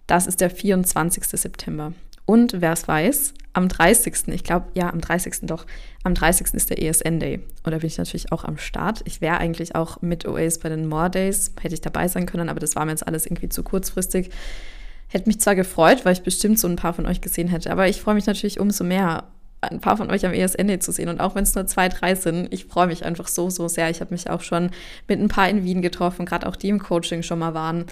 das 0.06 0.26
ist 0.26 0.40
der 0.40 0.50
24. 0.50 1.24
September. 1.24 1.92
Und 2.30 2.60
wer 2.60 2.74
es 2.74 2.86
weiß, 2.86 3.34
am 3.54 3.68
30. 3.68 4.28
Ich 4.28 4.44
glaube, 4.44 4.66
ja, 4.74 4.88
am 4.88 5.00
30. 5.00 5.48
doch. 5.48 5.66
Am 6.04 6.14
30. 6.14 6.54
ist 6.54 6.70
der 6.70 6.80
ESN 6.80 7.18
Day. 7.18 7.40
Und 7.64 7.72
da 7.72 7.78
bin 7.78 7.88
ich 7.88 7.98
natürlich 7.98 8.30
auch 8.30 8.44
am 8.44 8.56
Start. 8.56 9.00
Ich 9.04 9.20
wäre 9.20 9.38
eigentlich 9.38 9.74
auch 9.74 10.00
mit 10.00 10.28
OAs 10.28 10.60
bei 10.60 10.68
den 10.68 10.86
More 10.86 11.10
Days, 11.10 11.50
hätte 11.60 11.74
ich 11.74 11.80
dabei 11.80 12.06
sein 12.06 12.26
können, 12.26 12.48
aber 12.48 12.60
das 12.60 12.76
war 12.76 12.84
mir 12.84 12.92
jetzt 12.92 13.04
alles 13.04 13.26
irgendwie 13.26 13.48
zu 13.48 13.64
kurzfristig. 13.64 14.30
Hätte 15.08 15.28
mich 15.28 15.40
zwar 15.40 15.56
gefreut, 15.56 16.04
weil 16.04 16.12
ich 16.12 16.22
bestimmt 16.22 16.60
so 16.60 16.68
ein 16.68 16.76
paar 16.76 16.94
von 16.94 17.04
euch 17.04 17.20
gesehen 17.20 17.48
hätte, 17.48 17.72
aber 17.72 17.88
ich 17.88 18.00
freue 18.00 18.14
mich 18.14 18.26
natürlich 18.26 18.60
umso 18.60 18.84
mehr, 18.84 19.24
ein 19.60 19.80
paar 19.80 19.96
von 19.96 20.08
euch 20.08 20.24
am 20.24 20.32
ESN 20.32 20.68
Day 20.68 20.78
zu 20.78 20.92
sehen. 20.92 21.08
Und 21.08 21.18
auch 21.18 21.34
wenn 21.34 21.42
es 21.42 21.56
nur 21.56 21.66
zwei, 21.66 21.88
drei 21.88 22.14
sind, 22.14 22.54
ich 22.54 22.66
freue 22.66 22.86
mich 22.86 23.04
einfach 23.04 23.26
so, 23.26 23.50
so 23.50 23.66
sehr. 23.66 23.90
Ich 23.90 24.00
habe 24.00 24.14
mich 24.14 24.30
auch 24.30 24.42
schon 24.42 24.70
mit 25.08 25.18
ein 25.18 25.26
paar 25.26 25.48
in 25.48 25.64
Wien 25.64 25.82
getroffen, 25.82 26.26
gerade 26.26 26.46
auch 26.46 26.54
die 26.54 26.68
im 26.68 26.78
Coaching 26.78 27.24
schon 27.24 27.40
mal 27.40 27.54
waren. 27.54 27.86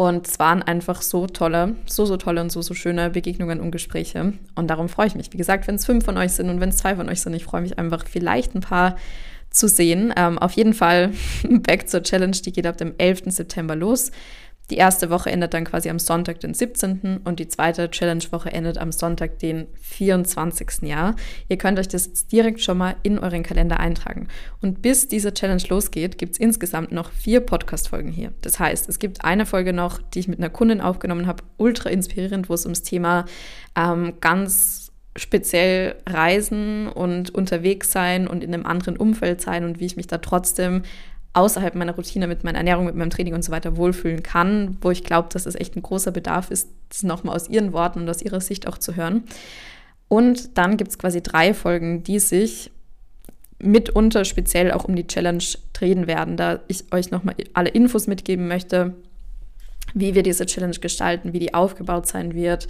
Und 0.00 0.26
es 0.26 0.38
waren 0.38 0.62
einfach 0.62 1.02
so 1.02 1.26
tolle, 1.26 1.74
so, 1.84 2.06
so 2.06 2.16
tolle 2.16 2.40
und 2.40 2.50
so, 2.50 2.62
so 2.62 2.72
schöne 2.72 3.10
Begegnungen 3.10 3.60
und 3.60 3.70
Gespräche. 3.70 4.32
Und 4.54 4.68
darum 4.68 4.88
freue 4.88 5.08
ich 5.08 5.14
mich. 5.14 5.30
Wie 5.30 5.36
gesagt, 5.36 5.68
wenn 5.68 5.74
es 5.74 5.84
fünf 5.84 6.06
von 6.06 6.16
euch 6.16 6.32
sind 6.32 6.48
und 6.48 6.58
wenn 6.58 6.70
es 6.70 6.78
zwei 6.78 6.96
von 6.96 7.10
euch 7.10 7.20
sind, 7.20 7.34
ich 7.34 7.44
freue 7.44 7.60
mich 7.60 7.78
einfach 7.78 8.06
vielleicht 8.08 8.54
ein 8.54 8.62
paar 8.62 8.96
zu 9.50 9.68
sehen. 9.68 10.10
Ähm, 10.16 10.38
auf 10.38 10.52
jeden 10.52 10.72
Fall 10.72 11.12
back 11.50 11.86
zur 11.90 12.02
Challenge, 12.02 12.30
die 12.30 12.50
geht 12.50 12.66
ab 12.66 12.78
dem 12.78 12.94
11. 12.96 13.24
September 13.26 13.76
los. 13.76 14.10
Die 14.70 14.76
erste 14.76 15.10
Woche 15.10 15.30
endet 15.30 15.52
dann 15.52 15.64
quasi 15.64 15.90
am 15.90 15.98
Sonntag, 15.98 16.38
den 16.40 16.54
17. 16.54 17.20
und 17.24 17.40
die 17.40 17.48
zweite 17.48 17.90
Challenge-Woche 17.90 18.52
endet 18.52 18.78
am 18.78 18.92
Sonntag, 18.92 19.40
den 19.40 19.66
24. 19.80 20.82
Jahr. 20.82 21.16
Ihr 21.48 21.58
könnt 21.58 21.78
euch 21.80 21.88
das 21.88 22.28
direkt 22.28 22.60
schon 22.60 22.78
mal 22.78 22.94
in 23.02 23.18
euren 23.18 23.42
Kalender 23.42 23.80
eintragen. 23.80 24.28
Und 24.62 24.80
bis 24.80 25.08
diese 25.08 25.34
Challenge 25.34 25.62
losgeht, 25.68 26.18
gibt 26.18 26.34
es 26.34 26.38
insgesamt 26.38 26.92
noch 26.92 27.10
vier 27.10 27.40
Podcast-Folgen 27.40 28.12
hier. 28.12 28.32
Das 28.42 28.60
heißt, 28.60 28.88
es 28.88 29.00
gibt 29.00 29.24
eine 29.24 29.44
Folge 29.44 29.72
noch, 29.72 30.00
die 30.14 30.20
ich 30.20 30.28
mit 30.28 30.38
einer 30.38 30.50
Kundin 30.50 30.80
aufgenommen 30.80 31.26
habe, 31.26 31.42
ultra 31.56 31.90
inspirierend, 31.90 32.48
wo 32.48 32.54
es 32.54 32.64
ums 32.64 32.82
Thema 32.82 33.24
ähm, 33.76 34.14
ganz 34.20 34.90
speziell 35.16 35.96
reisen 36.08 36.88
und 36.88 37.30
unterwegs 37.30 37.90
sein 37.90 38.28
und 38.28 38.44
in 38.44 38.54
einem 38.54 38.64
anderen 38.64 38.96
Umfeld 38.96 39.40
sein 39.40 39.64
und 39.64 39.80
wie 39.80 39.86
ich 39.86 39.96
mich 39.96 40.06
da 40.06 40.18
trotzdem 40.18 40.82
außerhalb 41.32 41.74
meiner 41.74 41.94
Routine 41.94 42.26
mit 42.26 42.44
meiner 42.44 42.58
Ernährung, 42.58 42.86
mit 42.86 42.96
meinem 42.96 43.10
Training 43.10 43.34
und 43.34 43.44
so 43.44 43.52
weiter 43.52 43.76
wohlfühlen 43.76 44.22
kann, 44.22 44.76
wo 44.80 44.90
ich 44.90 45.04
glaube, 45.04 45.28
dass 45.32 45.46
es 45.46 45.54
echt 45.54 45.76
ein 45.76 45.82
großer 45.82 46.10
Bedarf 46.10 46.50
ist, 46.50 46.68
das 46.88 47.02
nochmal 47.02 47.36
aus 47.36 47.48
ihren 47.48 47.72
Worten 47.72 48.00
und 48.00 48.08
aus 48.08 48.22
ihrer 48.22 48.40
Sicht 48.40 48.66
auch 48.66 48.78
zu 48.78 48.96
hören. 48.96 49.24
Und 50.08 50.58
dann 50.58 50.76
gibt 50.76 50.90
es 50.90 50.98
quasi 50.98 51.22
drei 51.22 51.54
Folgen, 51.54 52.02
die 52.02 52.18
sich 52.18 52.72
mitunter 53.60 54.24
speziell 54.24 54.72
auch 54.72 54.84
um 54.84 54.96
die 54.96 55.06
Challenge 55.06 55.44
drehen 55.72 56.06
werden, 56.06 56.36
da 56.36 56.60
ich 56.66 56.92
euch 56.92 57.10
nochmal 57.10 57.36
alle 57.52 57.70
Infos 57.70 58.06
mitgeben 58.06 58.48
möchte, 58.48 58.94
wie 59.94 60.14
wir 60.14 60.22
diese 60.22 60.46
Challenge 60.46 60.78
gestalten, 60.78 61.32
wie 61.32 61.38
die 61.38 61.54
aufgebaut 61.54 62.06
sein 62.06 62.34
wird. 62.34 62.68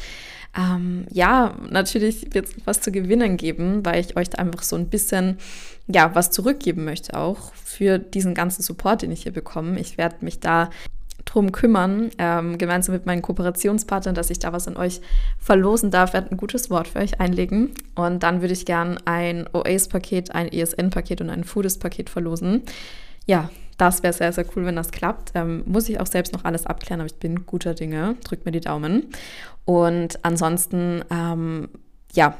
Ähm, 0.56 1.06
ja, 1.10 1.54
natürlich 1.70 2.34
wird 2.34 2.46
es 2.46 2.54
was 2.64 2.80
zu 2.80 2.90
gewinnen 2.90 3.36
geben, 3.36 3.84
weil 3.84 4.00
ich 4.00 4.16
euch 4.16 4.30
da 4.30 4.38
einfach 4.38 4.62
so 4.62 4.76
ein 4.76 4.88
bisschen, 4.88 5.38
ja, 5.86 6.14
was 6.14 6.30
zurückgeben 6.30 6.84
möchte 6.84 7.16
auch 7.16 7.52
für 7.54 7.98
diesen 7.98 8.34
ganzen 8.34 8.62
Support, 8.62 9.02
den 9.02 9.12
ich 9.12 9.22
hier 9.22 9.32
bekomme. 9.32 9.78
Ich 9.78 9.96
werde 9.96 10.16
mich 10.20 10.40
da 10.40 10.70
drum 11.24 11.52
kümmern, 11.52 12.10
ähm, 12.18 12.58
gemeinsam 12.58 12.94
mit 12.94 13.06
meinen 13.06 13.22
Kooperationspartnern, 13.22 14.14
dass 14.14 14.30
ich 14.30 14.38
da 14.38 14.52
was 14.52 14.66
an 14.66 14.76
euch 14.76 15.00
verlosen 15.38 15.90
darf. 15.90 16.12
Werde 16.12 16.30
ein 16.32 16.36
gutes 16.36 16.70
Wort 16.70 16.88
für 16.88 16.98
euch 16.98 17.20
einlegen. 17.20 17.70
Und 17.94 18.22
dann 18.22 18.40
würde 18.40 18.54
ich 18.54 18.66
gern 18.66 18.98
ein 19.04 19.48
OAS-Paket, 19.52 20.34
ein 20.34 20.50
ESN-Paket 20.50 21.20
und 21.20 21.30
ein 21.30 21.44
Foodist-Paket 21.44 22.10
verlosen. 22.10 22.62
Ja, 23.26 23.50
das 23.80 24.02
wäre 24.02 24.12
sehr, 24.12 24.32
sehr 24.32 24.44
cool, 24.54 24.66
wenn 24.66 24.76
das 24.76 24.90
klappt. 24.90 25.32
Ähm, 25.34 25.62
muss 25.66 25.88
ich 25.88 26.00
auch 26.00 26.06
selbst 26.06 26.32
noch 26.32 26.44
alles 26.44 26.66
abklären, 26.66 27.00
aber 27.00 27.06
ich 27.06 27.18
bin 27.18 27.46
guter 27.46 27.74
Dinge. 27.74 28.16
Drückt 28.24 28.44
mir 28.44 28.52
die 28.52 28.60
Daumen. 28.60 29.06
Und 29.64 30.24
ansonsten, 30.24 31.02
ähm, 31.10 31.68
ja, 32.12 32.36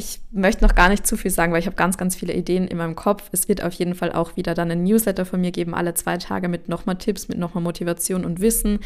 ich 0.00 0.22
möchte 0.30 0.64
noch 0.64 0.74
gar 0.74 0.88
nicht 0.88 1.06
zu 1.06 1.14
viel 1.18 1.30
sagen, 1.30 1.52
weil 1.52 1.60
ich 1.60 1.66
habe 1.66 1.76
ganz, 1.76 1.98
ganz 1.98 2.16
viele 2.16 2.32
Ideen 2.32 2.66
in 2.66 2.78
meinem 2.78 2.96
Kopf. 2.96 3.28
Es 3.32 3.48
wird 3.48 3.62
auf 3.62 3.74
jeden 3.74 3.94
Fall 3.94 4.12
auch 4.12 4.34
wieder 4.34 4.54
dann 4.54 4.70
ein 4.70 4.82
Newsletter 4.82 5.26
von 5.26 5.42
mir 5.42 5.50
geben, 5.50 5.74
alle 5.74 5.92
zwei 5.92 6.16
Tage 6.16 6.48
mit 6.48 6.70
nochmal 6.70 6.96
Tipps, 6.96 7.28
mit 7.28 7.36
nochmal 7.36 7.62
Motivation 7.62 8.24
und 8.24 8.40
Wissen. 8.40 8.78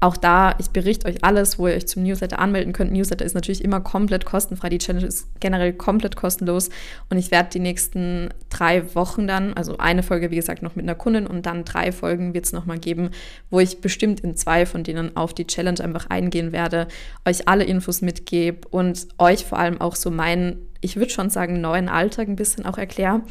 Auch 0.00 0.16
da, 0.16 0.54
ich 0.58 0.70
berichte 0.70 1.06
euch 1.06 1.22
alles, 1.24 1.58
wo 1.58 1.68
ihr 1.68 1.74
euch 1.74 1.86
zum 1.86 2.04
Newsletter 2.04 2.38
anmelden 2.38 2.72
könnt. 2.72 2.90
Newsletter 2.90 3.22
ist 3.22 3.34
natürlich 3.34 3.62
immer 3.62 3.80
komplett 3.80 4.24
kostenfrei. 4.24 4.70
Die 4.70 4.78
Challenge 4.78 5.04
ist 5.04 5.28
generell 5.40 5.74
komplett 5.74 6.16
kostenlos. 6.16 6.70
Und 7.10 7.18
ich 7.18 7.30
werde 7.30 7.50
die 7.50 7.60
nächsten 7.60 8.30
drei 8.48 8.94
Wochen 8.94 9.26
dann, 9.26 9.52
also 9.52 9.76
eine 9.76 10.02
Folge, 10.02 10.30
wie 10.30 10.36
gesagt, 10.36 10.62
noch 10.62 10.74
mit 10.74 10.86
einer 10.86 10.94
Kundin 10.94 11.26
und 11.26 11.44
dann 11.44 11.66
drei 11.66 11.92
Folgen 11.92 12.32
wird 12.32 12.46
es 12.46 12.52
nochmal 12.52 12.78
geben, 12.78 13.10
wo 13.50 13.60
ich 13.60 13.82
bestimmt 13.82 14.20
in 14.20 14.36
zwei 14.36 14.64
von 14.64 14.84
denen 14.84 15.18
auf 15.18 15.34
die 15.34 15.46
Challenge 15.46 15.84
einfach 15.84 16.08
eingehen 16.08 16.50
werde, 16.50 16.88
euch 17.26 17.46
alle 17.46 17.64
Infos 17.64 18.00
mitgebe 18.00 18.66
und 18.70 19.06
euch 19.18 19.44
vor 19.44 19.58
allem 19.58 19.78
auch 19.78 19.96
so 19.96 20.10
meinen 20.10 20.61
ich 20.80 20.96
würde 20.96 21.10
schon 21.10 21.30
sagen, 21.30 21.60
neuen 21.60 21.88
Alltag 21.88 22.28
ein 22.28 22.36
bisschen 22.36 22.66
auch 22.66 22.78
erkläre, 22.78 23.22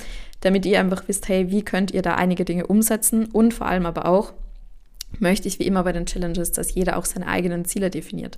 damit 0.41 0.65
ihr 0.65 0.79
einfach 0.79 1.03
wisst, 1.07 1.27
hey, 1.29 1.51
wie 1.51 1.63
könnt 1.63 1.91
ihr 1.91 2.01
da 2.01 2.15
einige 2.15 2.45
Dinge 2.45 2.67
umsetzen 2.67 3.25
und 3.25 3.53
vor 3.53 3.67
allem 3.67 3.85
aber 3.85 4.05
auch, 4.05 4.33
möchte 5.19 5.47
ich 5.47 5.59
wie 5.59 5.67
immer 5.67 5.83
bei 5.83 5.91
den 5.91 6.05
Challenges, 6.05 6.51
dass 6.51 6.73
jeder 6.73 6.97
auch 6.97 7.05
seine 7.05 7.27
eigenen 7.27 7.65
Ziele 7.65 7.89
definiert. 7.89 8.37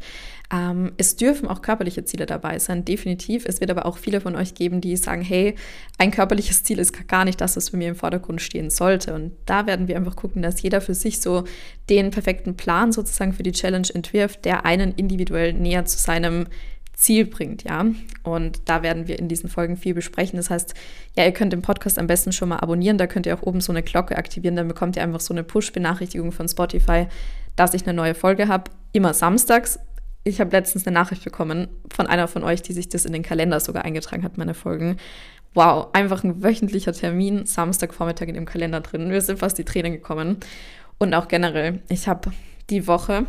Ähm, 0.51 0.91
es 0.97 1.15
dürfen 1.15 1.47
auch 1.47 1.62
körperliche 1.62 2.03
Ziele 2.06 2.25
dabei 2.25 2.60
sein, 2.60 2.86
definitiv. 2.86 3.45
Es 3.45 3.62
wird 3.62 3.71
aber 3.71 3.86
auch 3.86 3.97
viele 3.97 4.21
von 4.21 4.36
euch 4.36 4.56
geben, 4.56 4.82
die 4.82 4.97
sagen, 4.97 5.21
hey, 5.21 5.56
ein 5.97 6.12
körperliches 6.12 6.63
Ziel 6.63 6.79
ist 6.79 7.08
gar 7.08 7.25
nicht 7.25 7.39
das, 7.41 7.56
was 7.56 7.71
bei 7.71 7.77
mir 7.77 7.89
im 7.89 7.95
Vordergrund 7.95 8.41
stehen 8.41 8.69
sollte. 8.69 9.13
Und 9.13 9.34
da 9.45 9.67
werden 9.67 9.88
wir 9.88 9.95
einfach 9.95 10.15
gucken, 10.15 10.41
dass 10.41 10.62
jeder 10.62 10.82
für 10.82 10.93
sich 10.93 11.21
so 11.21 11.43
den 11.89 12.12
perfekten 12.12 12.56
Plan 12.56 12.91
sozusagen 12.91 13.34
für 13.34 13.43
die 13.43 13.51
Challenge 13.51 13.88
entwirft, 13.93 14.45
der 14.45 14.65
einen 14.65 14.93
individuell 14.93 15.53
näher 15.53 15.86
zu 15.86 15.97
seinem 15.97 16.47
Ziel 16.93 17.25
bringt, 17.25 17.63
ja. 17.63 17.86
Und 18.23 18.62
da 18.69 18.84
werden 18.84 19.08
wir 19.08 19.19
in 19.19 19.27
diesen 19.27 19.49
Folgen 19.49 19.77
viel 19.77 19.93
besprechen. 19.93 20.38
Das 20.38 20.49
heißt, 20.49 20.73
ja, 21.17 21.25
ihr 21.25 21.32
könnt 21.32 21.51
den 21.51 21.62
Podcast 21.62 21.99
am 21.99 22.08
besten 22.08 22.32
schon 22.32 22.49
mal 22.49 22.60
abonnieren. 22.60 22.97
Da 22.97 23.08
könnt 23.08 23.25
ihr 23.25 23.36
auch 23.36 23.43
oben 23.43 23.62
so 23.62 23.71
eine 23.71 23.84
Glocke 23.84 24.15
aktivieren. 24.15 24.56
Dann 24.56 24.67
bekommt 24.67 24.95
ihr 24.95 25.03
einfach 25.03 25.19
so 25.19 25.34
eine 25.34 25.43
Push-Benachrichtigung 25.43 26.32
von 26.32 26.47
Spotify, 26.47 27.08
dass 27.56 27.73
ich 27.73 27.86
eine 27.86 27.93
neue 27.93 28.15
Folge 28.15 28.47
habe. 28.47 28.71
Immer 28.91 29.13
samstags. 29.13 29.79
Ich 30.23 30.39
habe 30.39 30.51
letztens 30.51 30.88
eine 30.88 30.93
Nachricht 30.93 31.23
bekommen 31.23 31.67
von 31.93 32.08
einer 32.08 32.27
von 32.27 32.43
euch, 32.43 32.62
die 32.62 32.73
sich 32.73 32.88
das 32.88 33.06
in 33.06 33.12
den 33.12 33.23
Kalender 33.23 33.60
sogar 33.60 33.84
eingetragen 33.84 34.23
hat, 34.23 34.38
meine 34.38 34.53
Folgen. 34.53 34.97
Wow, 35.53 35.89
einfach 35.93 36.23
ein 36.23 36.41
wöchentlicher 36.41 36.93
Termin, 36.93 37.45
Samstagvormittag 37.45 38.27
in 38.27 38.36
dem 38.36 38.45
Kalender 38.45 38.79
drin. 38.79 39.12
Wir 39.12 39.21
sind 39.21 39.39
fast 39.39 39.58
die 39.58 39.65
Tränen 39.65 39.91
gekommen. 39.91 40.38
Und 40.97 41.13
auch 41.13 41.27
generell, 41.27 41.82
ich 41.89 42.08
habe 42.08 42.32
die 42.69 42.88
Woche 42.88 43.25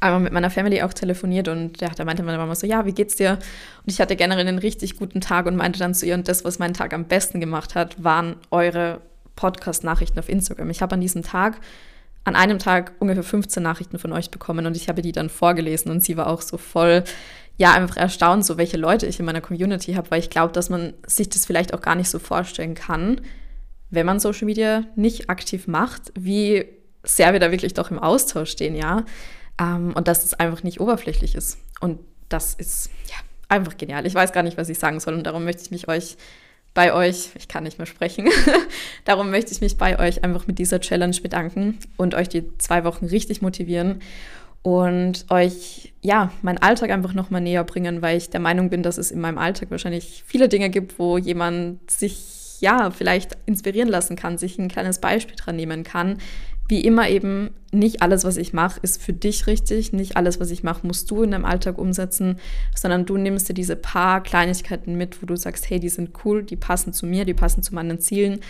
einmal 0.00 0.20
mit 0.20 0.32
meiner 0.32 0.50
Family 0.50 0.82
auch 0.82 0.92
telefoniert 0.92 1.48
und 1.48 1.80
ja, 1.80 1.88
da 1.88 2.04
meinte 2.04 2.22
meine 2.22 2.38
Mama 2.38 2.54
so, 2.54 2.66
ja, 2.66 2.86
wie 2.86 2.92
geht's 2.92 3.16
dir? 3.16 3.32
Und 3.32 3.92
ich 3.92 4.00
hatte 4.00 4.16
generell 4.16 4.46
einen 4.46 4.58
richtig 4.58 4.96
guten 4.96 5.20
Tag 5.20 5.46
und 5.46 5.56
meinte 5.56 5.78
dann 5.78 5.94
zu 5.94 6.06
ihr, 6.06 6.14
und 6.14 6.28
das, 6.28 6.44
was 6.44 6.58
meinen 6.58 6.74
Tag 6.74 6.92
am 6.94 7.06
besten 7.06 7.40
gemacht 7.40 7.74
hat, 7.74 8.02
waren 8.02 8.36
eure 8.50 9.00
Podcast-Nachrichten 9.36 10.18
auf 10.18 10.28
Instagram. 10.28 10.70
Ich 10.70 10.82
habe 10.82 10.94
an 10.94 11.00
diesem 11.00 11.22
Tag, 11.22 11.60
an 12.24 12.36
einem 12.36 12.58
Tag 12.58 12.92
ungefähr 13.00 13.24
15 13.24 13.62
Nachrichten 13.62 13.98
von 13.98 14.12
euch 14.12 14.30
bekommen 14.30 14.66
und 14.66 14.76
ich 14.76 14.88
habe 14.88 15.02
die 15.02 15.12
dann 15.12 15.28
vorgelesen 15.28 15.90
und 15.90 16.02
sie 16.02 16.16
war 16.16 16.28
auch 16.28 16.42
so 16.42 16.56
voll, 16.56 17.04
ja, 17.56 17.72
einfach 17.72 17.96
erstaunt, 17.96 18.44
so 18.44 18.56
welche 18.56 18.76
Leute 18.76 19.06
ich 19.06 19.18
in 19.18 19.26
meiner 19.26 19.40
Community 19.40 19.94
habe, 19.94 20.10
weil 20.10 20.20
ich 20.20 20.30
glaube, 20.30 20.52
dass 20.52 20.70
man 20.70 20.94
sich 21.06 21.28
das 21.28 21.46
vielleicht 21.46 21.74
auch 21.74 21.80
gar 21.80 21.94
nicht 21.94 22.10
so 22.10 22.18
vorstellen 22.18 22.74
kann, 22.74 23.20
wenn 23.90 24.06
man 24.06 24.20
Social 24.20 24.46
Media 24.46 24.84
nicht 24.96 25.28
aktiv 25.28 25.66
macht, 25.66 26.12
wie 26.18 26.64
sehr 27.04 27.32
wir 27.32 27.40
da 27.40 27.50
wirklich 27.50 27.74
doch 27.74 27.90
im 27.90 27.98
Austausch 27.98 28.50
stehen, 28.50 28.74
ja. 28.74 29.04
Ähm, 29.58 29.92
und 29.94 30.08
dass 30.08 30.24
es 30.24 30.34
einfach 30.34 30.62
nicht 30.62 30.80
oberflächlich 30.80 31.34
ist. 31.34 31.58
Und 31.80 31.98
das 32.28 32.54
ist 32.54 32.90
ja 33.08 33.16
einfach 33.48 33.76
genial. 33.76 34.06
Ich 34.06 34.14
weiß 34.14 34.32
gar 34.32 34.42
nicht, 34.42 34.56
was 34.56 34.68
ich 34.68 34.78
sagen 34.78 35.00
soll. 35.00 35.14
Und 35.14 35.24
darum 35.24 35.44
möchte 35.44 35.62
ich 35.62 35.70
mich 35.70 35.88
euch 35.88 36.16
bei 36.74 36.94
euch, 36.94 37.30
ich 37.36 37.48
kann 37.48 37.64
nicht 37.64 37.78
mehr 37.78 37.86
sprechen, 37.86 38.28
darum 39.04 39.30
möchte 39.30 39.52
ich 39.52 39.60
mich 39.60 39.76
bei 39.76 39.98
euch 39.98 40.24
einfach 40.24 40.46
mit 40.46 40.58
dieser 40.58 40.80
Challenge 40.80 41.16
bedanken 41.22 41.78
und 41.98 42.14
euch 42.14 42.28
die 42.30 42.56
zwei 42.58 42.84
Wochen 42.84 43.06
richtig 43.06 43.42
motivieren. 43.42 44.00
und 44.62 45.26
euch 45.28 45.92
ja 46.02 46.30
meinen 46.40 46.58
Alltag 46.58 46.90
einfach 46.90 47.14
noch 47.14 47.30
mal 47.30 47.40
näher 47.40 47.64
bringen, 47.64 48.00
weil 48.00 48.16
ich 48.16 48.30
der 48.30 48.40
Meinung 48.40 48.70
bin, 48.70 48.84
dass 48.84 48.96
es 48.96 49.10
in 49.10 49.20
meinem 49.20 49.38
Alltag 49.38 49.70
wahrscheinlich 49.72 50.22
viele 50.24 50.48
Dinge 50.48 50.70
gibt, 50.70 50.98
wo 51.00 51.18
jemand 51.18 51.90
sich 51.90 52.60
ja 52.60 52.92
vielleicht 52.92 53.36
inspirieren 53.44 53.88
lassen 53.88 54.14
kann, 54.14 54.38
sich 54.38 54.58
ein 54.58 54.68
kleines 54.68 55.00
Beispiel 55.00 55.34
dran 55.34 55.56
nehmen 55.56 55.82
kann. 55.82 56.18
Wie 56.68 56.80
immer 56.80 57.08
eben, 57.08 57.50
nicht 57.72 58.02
alles, 58.02 58.24
was 58.24 58.36
ich 58.36 58.52
mache, 58.52 58.78
ist 58.82 59.02
für 59.02 59.12
dich 59.12 59.46
richtig. 59.46 59.92
Nicht 59.92 60.16
alles, 60.16 60.40
was 60.40 60.50
ich 60.50 60.62
mache, 60.62 60.86
musst 60.86 61.10
du 61.10 61.22
in 61.22 61.30
deinem 61.30 61.44
Alltag 61.44 61.78
umsetzen, 61.78 62.38
sondern 62.74 63.06
du 63.06 63.16
nimmst 63.16 63.48
dir 63.48 63.54
diese 63.54 63.76
paar 63.76 64.22
Kleinigkeiten 64.22 64.96
mit, 64.96 65.22
wo 65.22 65.26
du 65.26 65.36
sagst, 65.36 65.68
hey, 65.70 65.80
die 65.80 65.88
sind 65.88 66.10
cool, 66.24 66.42
die 66.42 66.56
passen 66.56 66.92
zu 66.92 67.06
mir, 67.06 67.24
die 67.24 67.34
passen 67.34 67.62
zu 67.62 67.74
meinen 67.74 67.98
Zielen 67.98 68.40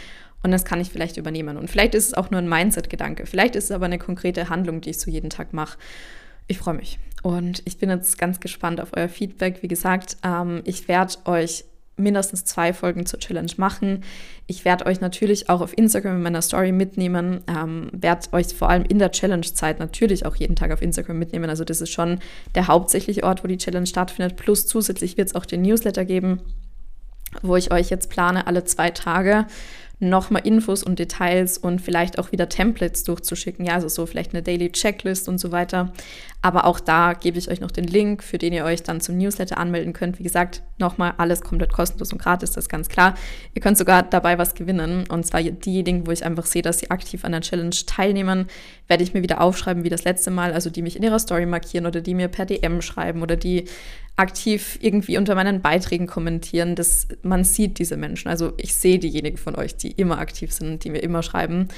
und 0.42 0.50
das 0.50 0.64
kann 0.64 0.80
ich 0.80 0.90
vielleicht 0.90 1.16
übernehmen. 1.16 1.56
Und 1.56 1.70
vielleicht 1.70 1.94
ist 1.94 2.08
es 2.08 2.14
auch 2.14 2.30
nur 2.30 2.40
ein 2.40 2.48
Mindset-Gedanke. 2.48 3.26
Vielleicht 3.26 3.54
ist 3.56 3.64
es 3.64 3.70
aber 3.70 3.86
eine 3.86 3.98
konkrete 3.98 4.48
Handlung, 4.48 4.80
die 4.80 4.90
ich 4.90 4.98
so 4.98 5.10
jeden 5.10 5.30
Tag 5.30 5.52
mache. 5.52 5.78
Ich 6.48 6.58
freue 6.58 6.74
mich. 6.74 6.98
Und 7.22 7.62
ich 7.64 7.78
bin 7.78 7.88
jetzt 7.90 8.18
ganz 8.18 8.40
gespannt 8.40 8.80
auf 8.80 8.90
euer 8.96 9.08
Feedback. 9.08 9.62
Wie 9.62 9.68
gesagt, 9.68 10.16
ähm, 10.24 10.62
ich 10.64 10.88
werde 10.88 11.14
euch 11.26 11.64
mindestens 12.02 12.44
zwei 12.44 12.72
Folgen 12.72 13.06
zur 13.06 13.18
Challenge 13.18 13.52
machen. 13.56 14.02
Ich 14.46 14.64
werde 14.64 14.86
euch 14.86 15.00
natürlich 15.00 15.48
auch 15.48 15.60
auf 15.60 15.76
Instagram 15.76 16.16
in 16.16 16.22
meiner 16.22 16.42
Story 16.42 16.72
mitnehmen, 16.72 17.42
ähm, 17.48 17.88
werde 17.92 18.32
euch 18.32 18.48
vor 18.48 18.68
allem 18.68 18.84
in 18.84 18.98
der 18.98 19.12
Challenge-Zeit 19.12 19.78
natürlich 19.78 20.26
auch 20.26 20.36
jeden 20.36 20.56
Tag 20.56 20.72
auf 20.72 20.82
Instagram 20.82 21.18
mitnehmen. 21.18 21.48
Also 21.48 21.64
das 21.64 21.80
ist 21.80 21.90
schon 21.90 22.18
der 22.54 22.68
hauptsächliche 22.68 23.24
Ort, 23.24 23.44
wo 23.44 23.48
die 23.48 23.58
Challenge 23.58 23.86
stattfindet. 23.86 24.36
Plus 24.36 24.66
zusätzlich 24.66 25.16
wird 25.16 25.28
es 25.28 25.34
auch 25.34 25.46
den 25.46 25.62
Newsletter 25.62 26.04
geben, 26.04 26.40
wo 27.40 27.56
ich 27.56 27.72
euch 27.72 27.88
jetzt 27.88 28.10
plane, 28.10 28.46
alle 28.46 28.64
zwei 28.64 28.90
Tage 28.90 29.46
nochmal 30.02 30.46
Infos 30.46 30.82
und 30.82 30.98
Details 30.98 31.56
und 31.56 31.80
vielleicht 31.80 32.18
auch 32.18 32.32
wieder 32.32 32.48
Templates 32.48 33.04
durchzuschicken. 33.04 33.64
Ja, 33.64 33.74
also 33.74 33.88
so 33.88 34.04
vielleicht 34.04 34.34
eine 34.34 34.42
Daily 34.42 34.70
Checklist 34.70 35.28
und 35.28 35.38
so 35.38 35.52
weiter. 35.52 35.92
Aber 36.42 36.66
auch 36.66 36.80
da 36.80 37.12
gebe 37.12 37.38
ich 37.38 37.48
euch 37.48 37.60
noch 37.60 37.70
den 37.70 37.84
Link, 37.84 38.24
für 38.24 38.36
den 38.36 38.52
ihr 38.52 38.64
euch 38.64 38.82
dann 38.82 39.00
zum 39.00 39.16
Newsletter 39.16 39.58
anmelden 39.58 39.92
könnt. 39.92 40.18
Wie 40.18 40.24
gesagt, 40.24 40.62
nochmal 40.78 41.14
alles 41.18 41.40
komplett 41.40 41.72
kostenlos 41.72 42.12
und 42.12 42.20
gratis, 42.20 42.50
das 42.50 42.64
ist 42.64 42.68
ganz 42.68 42.88
klar. 42.88 43.14
Ihr 43.54 43.62
könnt 43.62 43.78
sogar 43.78 44.02
dabei 44.02 44.38
was 44.38 44.54
gewinnen. 44.54 45.04
Und 45.08 45.24
zwar 45.24 45.42
diejenigen, 45.42 46.06
wo 46.06 46.10
ich 46.10 46.24
einfach 46.24 46.46
sehe, 46.46 46.62
dass 46.62 46.80
sie 46.80 46.90
aktiv 46.90 47.24
an 47.24 47.32
der 47.32 47.42
Challenge 47.42 47.76
teilnehmen, 47.86 48.48
werde 48.92 49.04
ich 49.04 49.14
mir 49.14 49.22
wieder 49.22 49.40
aufschreiben 49.40 49.84
wie 49.84 49.88
das 49.88 50.04
letzte 50.04 50.30
Mal. 50.30 50.52
Also 50.52 50.68
die 50.68 50.82
mich 50.82 50.96
in 50.96 51.02
ihrer 51.02 51.18
Story 51.18 51.46
markieren 51.46 51.86
oder 51.86 52.02
die 52.02 52.12
mir 52.12 52.28
per 52.28 52.44
DM 52.44 52.82
schreiben 52.82 53.22
oder 53.22 53.36
die 53.36 53.64
aktiv 54.16 54.78
irgendwie 54.82 55.16
unter 55.16 55.34
meinen 55.34 55.62
Beiträgen 55.62 56.06
kommentieren, 56.06 56.74
dass 56.74 57.08
man 57.22 57.42
sieht 57.42 57.78
diese 57.78 57.96
Menschen. 57.96 58.28
Also 58.28 58.52
ich 58.58 58.74
sehe 58.74 58.98
diejenigen 58.98 59.38
von 59.38 59.56
euch, 59.56 59.76
die 59.76 59.92
immer 59.92 60.18
aktiv 60.18 60.52
sind, 60.52 60.84
die 60.84 60.90
mir 60.90 61.02
immer 61.02 61.22
schreiben. 61.22 61.68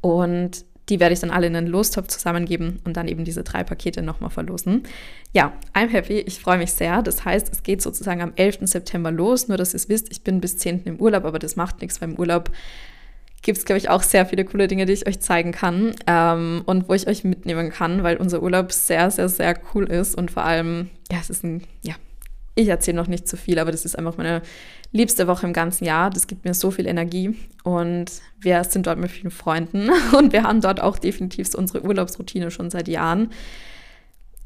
Und 0.00 0.64
die 0.88 0.98
werde 0.98 1.12
ich 1.12 1.20
dann 1.20 1.30
alle 1.30 1.46
in 1.46 1.54
einen 1.54 1.68
Lostopf 1.68 2.08
zusammengeben 2.08 2.80
und 2.82 2.96
dann 2.96 3.06
eben 3.06 3.24
diese 3.24 3.44
drei 3.44 3.62
Pakete 3.62 4.02
nochmal 4.02 4.30
verlosen. 4.30 4.82
Ja, 5.32 5.52
I'm 5.74 5.90
happy. 5.90 6.18
Ich 6.18 6.40
freue 6.40 6.58
mich 6.58 6.72
sehr. 6.72 7.02
Das 7.02 7.24
heißt, 7.24 7.52
es 7.52 7.62
geht 7.62 7.82
sozusagen 7.82 8.20
am 8.20 8.32
11. 8.34 8.62
September 8.62 9.12
los. 9.12 9.46
Nur, 9.46 9.58
dass 9.58 9.74
ihr 9.74 9.76
es 9.76 9.88
wisst, 9.88 10.10
ich 10.10 10.22
bin 10.22 10.40
bis 10.40 10.58
10. 10.58 10.86
im 10.86 10.96
Urlaub, 10.96 11.24
aber 11.24 11.38
das 11.38 11.54
macht 11.54 11.80
nichts, 11.82 12.00
weil 12.00 12.10
im 12.10 12.18
Urlaub 12.18 12.50
gibt 13.44 13.58
es, 13.58 13.64
glaube 13.64 13.78
ich, 13.78 13.90
auch 13.90 14.02
sehr 14.02 14.26
viele 14.26 14.44
coole 14.44 14.66
Dinge, 14.66 14.86
die 14.86 14.94
ich 14.94 15.06
euch 15.06 15.20
zeigen 15.20 15.52
kann 15.52 15.94
ähm, 16.06 16.62
und 16.64 16.88
wo 16.88 16.94
ich 16.94 17.06
euch 17.06 17.22
mitnehmen 17.22 17.70
kann, 17.70 18.02
weil 18.02 18.16
unser 18.16 18.42
Urlaub 18.42 18.72
sehr, 18.72 19.10
sehr, 19.10 19.28
sehr 19.28 19.54
cool 19.72 19.84
ist 19.84 20.16
und 20.16 20.30
vor 20.30 20.44
allem, 20.44 20.90
ja, 21.12 21.18
es 21.20 21.30
ist 21.30 21.44
ein, 21.44 21.62
ja, 21.82 21.94
ich 22.56 22.68
erzähle 22.68 22.96
noch 22.96 23.06
nicht 23.06 23.28
zu 23.28 23.36
viel, 23.36 23.58
aber 23.58 23.70
das 23.70 23.84
ist 23.84 23.98
einfach 23.98 24.16
meine 24.16 24.40
liebste 24.92 25.26
Woche 25.26 25.46
im 25.46 25.52
ganzen 25.52 25.84
Jahr. 25.84 26.08
Das 26.08 26.26
gibt 26.26 26.44
mir 26.44 26.54
so 26.54 26.70
viel 26.70 26.86
Energie 26.86 27.36
und 27.64 28.06
wir 28.40 28.64
sind 28.64 28.86
dort 28.86 28.98
mit 28.98 29.10
vielen 29.10 29.30
Freunden 29.30 29.90
und 30.16 30.32
wir 30.32 30.44
haben 30.44 30.60
dort 30.60 30.80
auch 30.80 30.98
definitiv 30.98 31.54
unsere 31.54 31.84
Urlaubsroutine 31.84 32.50
schon 32.50 32.70
seit 32.70 32.88
Jahren. 32.88 33.30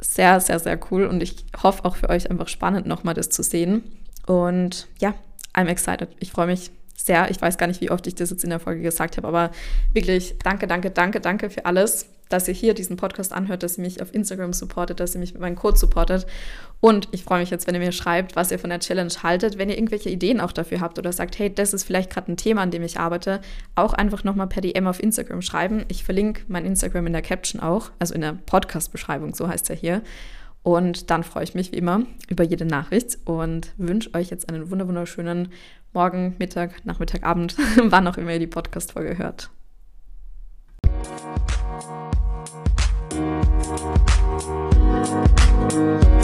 Sehr, 0.01 0.41
sehr, 0.41 0.59
sehr 0.59 0.79
cool 0.91 1.07
und 1.07 1.23
ich 1.23 1.45
hoffe 1.63 1.85
auch 1.85 1.97
für 1.97 2.09
euch 2.09 2.31
einfach 2.31 2.49
spannend, 2.49 2.87
nochmal 2.87 3.15
das 3.15 3.31
zu 3.31 3.43
sehen. 3.43 3.83
Und 4.27 4.89
ja, 5.01 5.15
I'm 5.55 5.67
excited. 5.67 6.09
Ich 6.19 6.33
freue 6.33 6.47
mich 6.47 6.71
sehr. 6.99 7.31
Ich 7.31 7.41
weiß 7.41 7.59
gar 7.59 7.67
nicht, 7.67 7.81
wie 7.81 7.91
oft 7.91 8.07
ich 8.07 8.15
das 8.15 8.31
jetzt 8.31 8.45
in 8.45 8.51
der 8.51 8.61
Folge 8.61 8.83
gesagt 8.83 9.17
habe, 9.17 9.29
aber 9.29 9.51
wirklich 9.93 10.37
danke, 10.43 10.67
danke, 10.67 10.91
danke, 10.91 11.21
danke 11.21 11.51
für 11.51 11.65
alles 11.65 12.09
dass 12.29 12.49
ihr 12.49 12.55
hier 12.55 12.75
diesen 12.75 12.97
Podcast 12.97 13.33
anhört, 13.33 13.63
dass 13.63 13.79
ihr 13.79 13.85
mich 13.85 14.03
auf 14.03 14.15
Instagram 14.15 14.53
supportet, 14.53 15.01
dass 15.01 15.15
ihr 15.15 15.21
mich 15.21 15.33
mit 15.33 15.43
meinem 15.43 15.57
Code 15.57 15.79
supportet. 15.79 16.27
Und 16.81 17.09
ich 17.11 17.25
freue 17.25 17.41
mich 17.41 17.51
jetzt, 17.51 17.67
wenn 17.67 17.75
ihr 17.75 17.81
mir 17.81 17.93
schreibt, 17.93 18.37
was 18.37 18.51
ihr 18.51 18.59
von 18.59 18.71
der 18.71 18.81
Challenge 18.81 19.13
haltet. 19.23 19.59
Wenn 19.59 19.69
ihr 19.69 19.77
irgendwelche 19.77 20.11
Ideen 20.11 20.41
auch 20.41 20.53
dafür 20.53 20.81
habt 20.81 20.99
oder 20.99 21.13
sagt, 21.13 21.39
hey, 21.39 21.53
das 21.53 21.75
ist 21.75 21.85
vielleicht 21.85 22.11
gerade 22.11 22.33
ein 22.33 22.37
Thema, 22.37 22.63
an 22.63 22.71
dem 22.71 22.83
ich 22.83 23.01
arbeite, 23.01 23.41
auch 23.75 23.95
einfach 23.95 24.25
nochmal 24.25 24.47
per 24.47 24.63
DM 24.63 24.87
auf 24.87 25.03
Instagram 25.03 25.43
schreiben. 25.43 25.85
Ich 25.89 26.05
verlinke 26.05 26.43
mein 26.49 26.65
Instagram 26.65 27.07
in 27.07 27.13
der 27.13 27.23
Caption 27.23 27.61
auch, 27.61 27.91
also 27.99 28.15
in 28.15 28.21
der 28.21 28.33
Podcast-Beschreibung, 28.47 29.35
so 29.35 29.49
heißt 29.49 29.71
er 29.71 29.77
hier. 29.77 30.03
Und 30.63 31.11
dann 31.11 31.25
freue 31.25 31.45
ich 31.45 31.55
mich 31.55 31.73
wie 31.73 31.77
immer 31.77 32.03
über 32.29 32.45
jede 32.45 32.67
Nachricht 32.67 33.19
und 33.25 33.73
wünsche 33.79 34.13
euch 34.15 34.29
jetzt 34.29 34.49
einen 34.51 34.71
wunderschönen 34.71 35.49
morgen, 35.93 36.37
Mittag, 36.39 36.85
Nachmittag, 36.85 37.25
Abend, 37.25 37.57
wann 37.83 38.07
auch 38.07 38.17
immer 38.17 38.33
ihr 38.33 38.39
die 38.39 38.47
Podcast-Folge 38.47 39.19
hört. 39.19 39.51
Musik 45.71 46.18